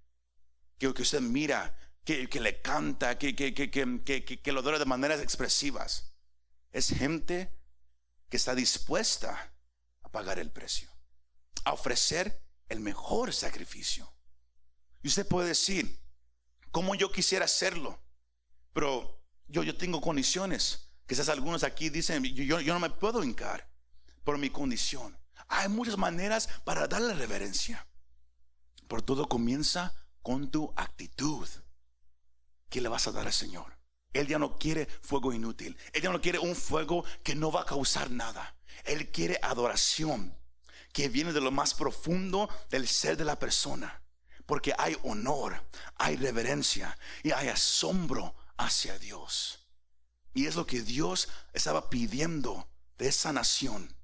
que, 0.79 0.89
usted 0.89 1.21
mira, 1.21 1.79
que, 2.05 2.27
le 2.41 2.61
canta, 2.61 3.19
que, 3.19 3.37
que, 3.37 4.53
lo 4.53 4.59
adora 4.59 4.81
de 4.81 4.85
maneras 4.85 5.21
expresivas, 5.21 6.13
es 6.73 6.89
gente 6.89 7.57
que 8.29 8.37
está 8.37 8.57
dispuesta 8.57 9.55
a 10.03 10.11
pagar 10.11 10.41
el 10.41 10.51
precio, 10.51 10.91
a 11.65 11.73
ofrecer 11.73 12.43
el 12.69 12.81
mejor 12.81 13.33
sacrificio. 13.33 14.13
Y 15.03 15.09
usted 15.09 15.27
puede 15.27 15.49
decir, 15.49 16.01
como 16.71 16.95
yo 16.95 17.11
quisiera 17.11 17.45
hacerlo, 17.45 18.01
pero 18.73 19.23
yo, 19.49 19.63
yo 19.63 19.77
tengo 19.77 20.01
condiciones. 20.01 20.93
Quizás 21.07 21.29
algunos 21.29 21.65
aquí 21.65 21.91
dicen, 21.91 22.23
yo, 22.23 22.61
yo 22.61 22.73
no 22.73 22.81
me 22.81 22.91
puedo 22.91 23.25
hincar 23.25 23.69
por 24.25 24.39
mi 24.39 24.51
condición. 24.51 25.19
Hay 25.49 25.69
muchas 25.69 25.97
maneras 25.97 26.49
para 26.65 26.87
darle 26.87 27.15
reverencia. 27.15 27.87
Pero 28.89 29.03
todo 29.03 29.29
comienza 29.29 29.95
con 30.23 30.51
tu 30.51 30.73
actitud. 30.77 31.49
¿Qué 32.69 32.81
le 32.81 32.89
vas 32.89 33.09
a 33.09 33.13
dar 33.13 33.27
al 33.27 33.33
Señor? 33.33 33.79
Él 34.13 34.27
ya 34.27 34.39
no 34.39 34.57
quiere 34.57 34.87
fuego 35.03 35.33
inútil. 35.33 35.77
Él 35.93 36.03
ya 36.03 36.11
no 36.11 36.21
quiere 36.21 36.39
un 36.39 36.55
fuego 36.55 37.05
que 37.25 37.35
no 37.35 37.51
va 37.51 37.63
a 37.63 37.67
causar 37.67 38.11
nada. 38.11 38.57
Él 38.85 39.11
quiere 39.11 39.39
adoración 39.43 40.40
que 40.93 41.09
viene 41.09 41.33
de 41.33 41.41
lo 41.41 41.51
más 41.51 41.75
profundo 41.75 42.49
del 42.71 42.87
ser 42.87 43.17
de 43.17 43.25
la 43.25 43.39
persona 43.39 44.01
porque 44.51 44.75
hay 44.77 44.97
honor, 45.05 45.65
hay 45.95 46.17
reverencia 46.17 46.99
y 47.23 47.31
hay 47.31 47.47
asombro 47.47 48.35
hacia 48.57 48.99
Dios. 48.99 49.61
Y 50.35 50.47
es 50.47 50.57
lo 50.57 50.67
que 50.67 50.83
Dios 50.83 51.29
estaba 51.53 51.89
pidiendo 51.89 52.69
de 52.99 53.07
esa 53.07 53.33
nación. 53.33 53.95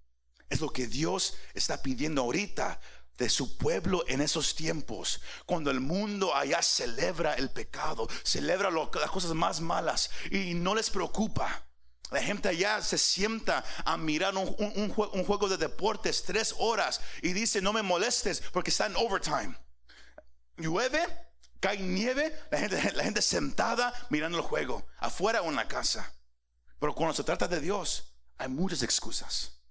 Es 0.49 0.61
lo 0.61 0.71
que 0.71 0.87
Dios 0.87 1.35
está 1.53 1.83
pidiendo 1.83 2.23
ahorita 2.23 2.81
de 3.19 3.29
su 3.29 3.57
pueblo 3.57 4.05
en 4.07 4.21
esos 4.21 4.55
tiempos, 4.55 5.21
cuando 5.47 5.73
el 5.73 5.81
mundo 5.81 6.33
allá 6.33 6.63
celebra 6.63 7.35
el 7.35 7.51
pecado, 7.51 8.07
celebra 8.23 8.71
las 8.71 9.11
cosas 9.11 9.35
más 9.35 9.61
malas 9.61 10.11
y 10.31 10.55
no 10.55 10.77
les 10.77 10.91
preocupa. 10.91 11.66
La 12.11 12.23
gente 12.23 12.49
allá 12.49 12.81
se 12.83 12.99
sienta 12.99 13.65
a 13.85 13.97
mirar 13.97 14.37
un, 14.37 14.93
juego 14.93 15.49
de 15.49 15.57
deportes 15.57 16.23
tres 16.23 16.55
horas 16.59 17.01
y 17.21 17.33
dice 17.33 17.61
no 17.61 17.73
me 17.73 17.83
molestes 17.83 18.41
porque 18.53 18.71
está 18.71 18.87
en 18.87 18.97
overtime. 18.97 19.59
Llueve, 20.57 21.05
cae 21.59 21.79
nieve, 21.79 22.33
la 22.51 22.59
gente, 22.59 22.93
la 22.93 23.23
sentada 23.23 23.93
mirando 24.11 24.39
el 24.39 24.45
juego, 24.45 24.87
afuera 24.99 25.43
o 25.43 25.49
en 25.49 25.57
la 25.57 25.67
casa. 25.67 26.15
Pero 26.79 26.95
cuando 26.95 27.15
se 27.15 27.25
trata 27.25 27.49
de 27.49 27.61
Dios, 27.61 28.15
hay 28.39 28.49
muchas 28.49 28.83
excusas. 28.83 29.63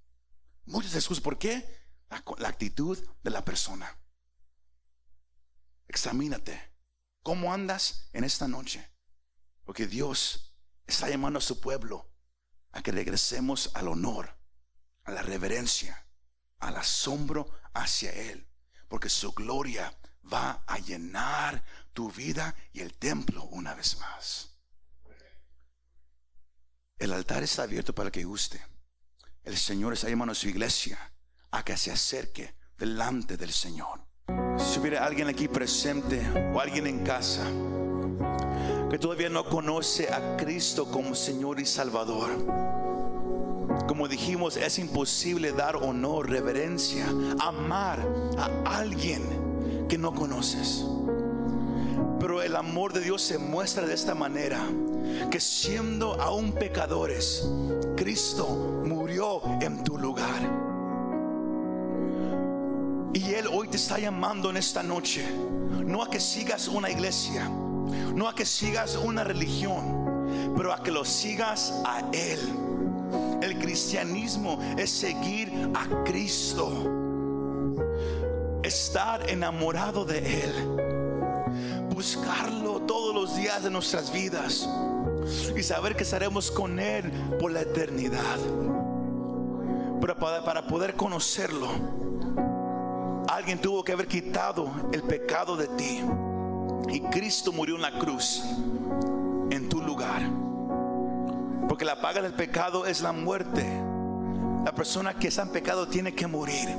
Muchas 0.66 0.96
excusas. 0.96 1.24
¿Por 1.24 1.38
qué? 1.38 1.86
La, 2.10 2.50
actitud 2.50 2.98
de 3.24 3.30
la 3.30 3.46
persona. 3.46 3.98
Examínate. 5.88 6.74
¿Cómo 7.22 7.54
andas 7.54 8.10
en 8.14 8.24
esta 8.24 8.48
noche? 8.48 8.92
Porque 9.64 9.88
Dios 9.88 10.56
está 10.86 11.10
llamando 11.10 11.40
a 11.40 11.42
su 11.42 11.60
pueblo 11.60 12.15
a 12.76 12.82
que 12.82 12.92
regresemos 12.92 13.72
al 13.74 13.88
honor, 13.88 14.38
a 15.06 15.12
la 15.12 15.22
reverencia, 15.22 16.06
al 16.60 16.76
asombro 16.76 17.50
hacia 17.74 18.12
Él. 18.12 18.48
Porque 18.90 19.10
su 19.10 19.32
gloria 19.32 19.98
va 20.32 20.64
a 20.68 20.78
llenar 20.78 21.64
tu 21.94 22.12
vida 22.12 22.54
y 22.74 22.82
el 22.82 22.94
templo 22.94 23.46
una 23.46 23.74
vez 23.74 23.98
más. 24.00 24.60
El 26.98 27.14
altar 27.14 27.44
está 27.44 27.64
abierto 27.64 27.96
para 27.96 28.12
que 28.12 28.26
guste. 28.26 28.62
El 29.44 29.58
Señor 29.58 29.94
está 29.94 30.10
llamando 30.10 30.34
a 30.34 30.36
su 30.36 30.50
iglesia 30.50 31.14
a 31.52 31.64
que 31.64 31.78
se 31.78 31.92
acerque 31.92 32.56
delante 32.78 33.38
del 33.38 33.54
Señor. 33.54 34.06
Si 34.58 34.80
hubiera 34.80 35.06
alguien 35.06 35.30
aquí 35.30 35.48
presente 35.48 36.30
o 36.54 36.60
alguien 36.60 36.88
en 36.88 37.06
casa 37.06 37.50
que 38.90 38.98
todavía 39.00 39.30
no 39.30 39.46
conoce 39.46 40.12
a 40.12 40.38
Cristo 40.38 40.86
como 40.86 41.16
Señor 41.16 41.60
y 41.60 41.66
Salvador, 41.66 42.30
como 43.88 44.08
dijimos, 44.08 44.58
es 44.58 44.80
imposible 44.80 45.52
dar 45.52 45.76
honor, 45.76 46.30
reverencia, 46.30 47.06
amar 47.40 48.00
a 48.38 48.78
alguien 48.78 49.86
que 49.88 49.98
no 49.98 50.14
conoces. 50.14 50.86
Pero 52.20 52.42
el 52.42 52.56
amor 52.56 52.94
de 52.94 53.02
Dios 53.02 53.22
se 53.22 53.38
muestra 53.38 53.86
de 53.86 53.94
esta 53.94 54.16
manera, 54.16 54.60
que 55.30 55.40
siendo 55.40 56.20
aún 56.22 56.54
pecadores, 56.54 57.48
Cristo 57.96 58.48
murió 58.86 59.42
en 59.62 59.84
tu 59.84 59.98
lugar. 59.98 60.42
Y 63.14 63.34
Él 63.34 63.48
hoy 63.52 63.68
te 63.68 63.78
está 63.78 64.00
llamando 64.00 64.50
en 64.50 64.58
esta 64.58 64.84
noche, 64.84 65.26
no 65.86 66.04
a 66.04 66.10
que 66.10 66.20
sigas 66.20 66.68
una 66.68 66.90
iglesia, 66.90 67.50
no 68.14 68.28
a 68.28 68.36
que 68.36 68.46
sigas 68.46 68.96
una 68.96 69.24
religión, 69.24 70.54
pero 70.56 70.74
a 70.74 70.82
que 70.82 70.92
lo 70.92 71.06
sigas 71.06 71.74
a 71.86 72.00
Él. 72.12 72.40
El 73.42 73.60
cristianismo 73.60 74.60
es 74.78 74.90
seguir 74.90 75.52
a 75.74 76.04
Cristo, 76.04 76.72
estar 78.64 79.30
enamorado 79.30 80.06
de 80.06 80.44
Él 80.44 80.86
buscarlo 81.96 82.82
todos 82.82 83.16
los 83.16 83.38
días 83.38 83.64
de 83.64 83.70
nuestras 83.70 84.12
vidas 84.12 84.70
y 85.56 85.64
saber 85.64 85.96
que 85.96 86.04
estaremos 86.04 86.52
con 86.52 86.78
Él 86.78 87.10
por 87.40 87.52
la 87.52 87.62
eternidad. 87.62 88.38
Pero 90.02 90.20
para, 90.20 90.44
para 90.44 90.68
poder 90.68 90.96
conocerlo, 90.96 91.70
alguien 93.30 93.60
tuvo 93.60 93.84
que 93.84 93.94
haber 93.94 94.08
quitado 94.08 94.70
el 94.92 95.04
pecado 95.04 95.56
de 95.56 95.68
ti. 95.70 96.04
Y 96.90 97.02
Cristo 97.02 97.52
murió 97.52 97.76
en 97.76 97.82
la 97.82 97.98
cruz 98.00 98.44
en 99.50 99.70
tu 99.70 99.82
lugar. 99.82 100.22
Porque 101.68 101.86
la 101.86 102.00
paga 102.00 102.22
del 102.22 102.34
pecado 102.34 102.86
es 102.86 103.02
la 103.02 103.12
muerte. 103.12 103.66
La 104.64 104.74
persona 104.74 105.14
que 105.14 105.28
está 105.28 105.44
en 105.44 105.50
pecado 105.50 105.88
tiene 105.88 106.14
que 106.14 106.28
morir. 106.28 106.70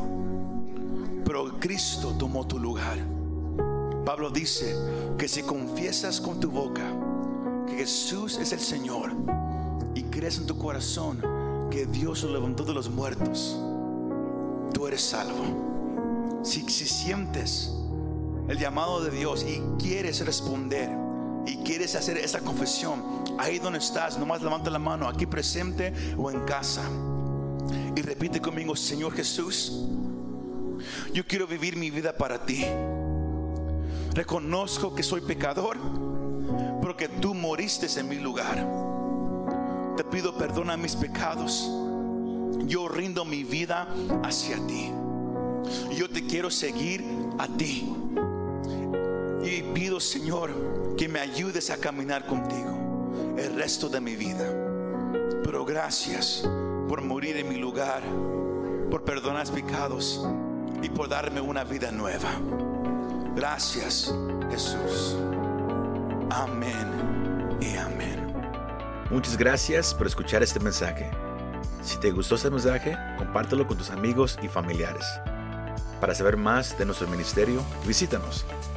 Pero 1.25 1.59
Cristo 1.59 2.15
tomó 2.19 2.47
tu 2.47 2.59
lugar. 2.59 2.99
Pablo 4.05 4.31
dice 4.31 4.77
que 5.19 5.27
si 5.27 5.43
confiesas 5.43 6.21
con 6.21 6.39
tu 6.39 6.51
boca 6.51 6.85
que 7.67 7.75
Jesús 7.79 8.39
es 8.39 8.53
el 8.53 8.61
Señor 8.61 9.11
y 9.95 10.05
crees 10.05 10.39
en 10.39 10.47
tu 10.47 10.57
corazón 10.57 11.21
que 11.71 11.87
Dios 11.87 12.23
lo 12.23 12.33
levantó 12.33 12.65
de 12.65 12.73
los 12.73 12.89
muertos, 12.89 13.59
tú 14.73 14.87
eres 14.87 15.03
salvo. 15.03 16.41
Si, 16.45 16.61
si 16.71 16.87
sientes 16.87 17.73
el 18.49 18.59
llamado 18.59 19.03
de 19.03 19.11
Dios 19.11 19.45
y 19.45 19.61
quieres 19.83 20.25
responder 20.25 20.91
y 21.47 21.59
quieres 21.59 21.95
hacer 21.95 22.19
esa 22.19 22.41
confesión, 22.41 23.03
ahí 23.39 23.59
donde 23.59 23.79
estás, 23.79 24.19
nomás 24.19 24.43
levanta 24.43 24.69
la 24.69 24.81
mano, 24.81 25.09
aquí 25.09 25.27
presente 25.27 25.93
o 26.17 26.31
en 26.31 26.41
casa. 26.45 26.83
Y 27.95 28.03
repite 28.03 28.41
conmigo, 28.41 28.75
Señor 28.75 29.13
Jesús, 29.13 29.87
yo 31.13 31.25
quiero 31.27 31.47
vivir 31.47 31.77
mi 31.77 31.91
vida 31.91 32.17
para 32.17 32.45
ti. 32.45 32.65
Reconozco 34.13 34.95
que 34.95 35.03
soy 35.03 35.21
pecador, 35.21 35.79
porque 36.83 37.09
tú 37.09 37.35
moriste 37.35 37.87
en 37.99 38.09
mi 38.09 38.17
lugar. 38.17 38.67
Te 39.97 40.05
pido 40.05 40.37
perdón 40.37 40.71
a 40.71 40.77
mis 40.77 40.97
pecados. 40.97 41.71
Yo 42.67 42.89
rindo 42.89 43.25
mi 43.25 43.45
vida 43.45 43.89
hacia 44.23 44.57
ti. 44.67 44.91
Yo 45.97 46.11
te 46.11 46.27
quiero 46.27 46.51
seguir 46.51 47.05
a 47.39 47.49
ti. 47.49 47.96
Y 49.47 49.63
pido, 49.63 50.01
Señor, 50.01 50.51
que 50.97 51.09
me 51.09 51.21
ayudes 51.21 51.71
a 51.71 51.77
caminar 51.77 52.27
contigo 52.27 53.15
el 53.39 53.55
resto 53.55 53.89
de 53.89 54.01
mi 54.01 54.17
vida. 54.17 54.45
Pero 55.45 55.65
gracias 55.65 56.43
por 56.89 57.01
morir 57.01 57.37
en 57.37 57.49
mi 57.49 57.55
lugar, 57.55 58.03
por 58.91 59.05
perdonar 59.05 59.49
mis 59.49 59.63
pecados 59.63 60.29
y 60.83 60.89
por 60.89 61.09
darme 61.09 61.41
una 61.41 61.63
vida 61.63 61.93
nueva. 61.93 62.29
Gracias, 63.37 64.13
Jesús. 64.51 65.17
Amén 66.31 67.57
y 67.61 67.77
amén. 67.77 68.35
Muchas 69.11 69.37
gracias 69.37 69.95
por 69.95 70.09
escuchar 70.09 70.43
este 70.43 70.59
mensaje. 70.59 71.09
Si 71.83 72.01
te 72.01 72.11
gustó 72.11 72.35
este 72.35 72.51
mensaje, 72.51 72.97
compártelo 73.17 73.65
con 73.69 73.79
tus 73.79 73.91
amigos 73.91 74.41
y 74.43 74.49
familiares. 74.49 75.07
Para 76.01 76.17
saber 76.17 76.37
más 76.37 76.77
de 76.77 76.85
nuestro 76.85 77.07
ministerio, 77.07 77.63
visítanos 77.87 78.45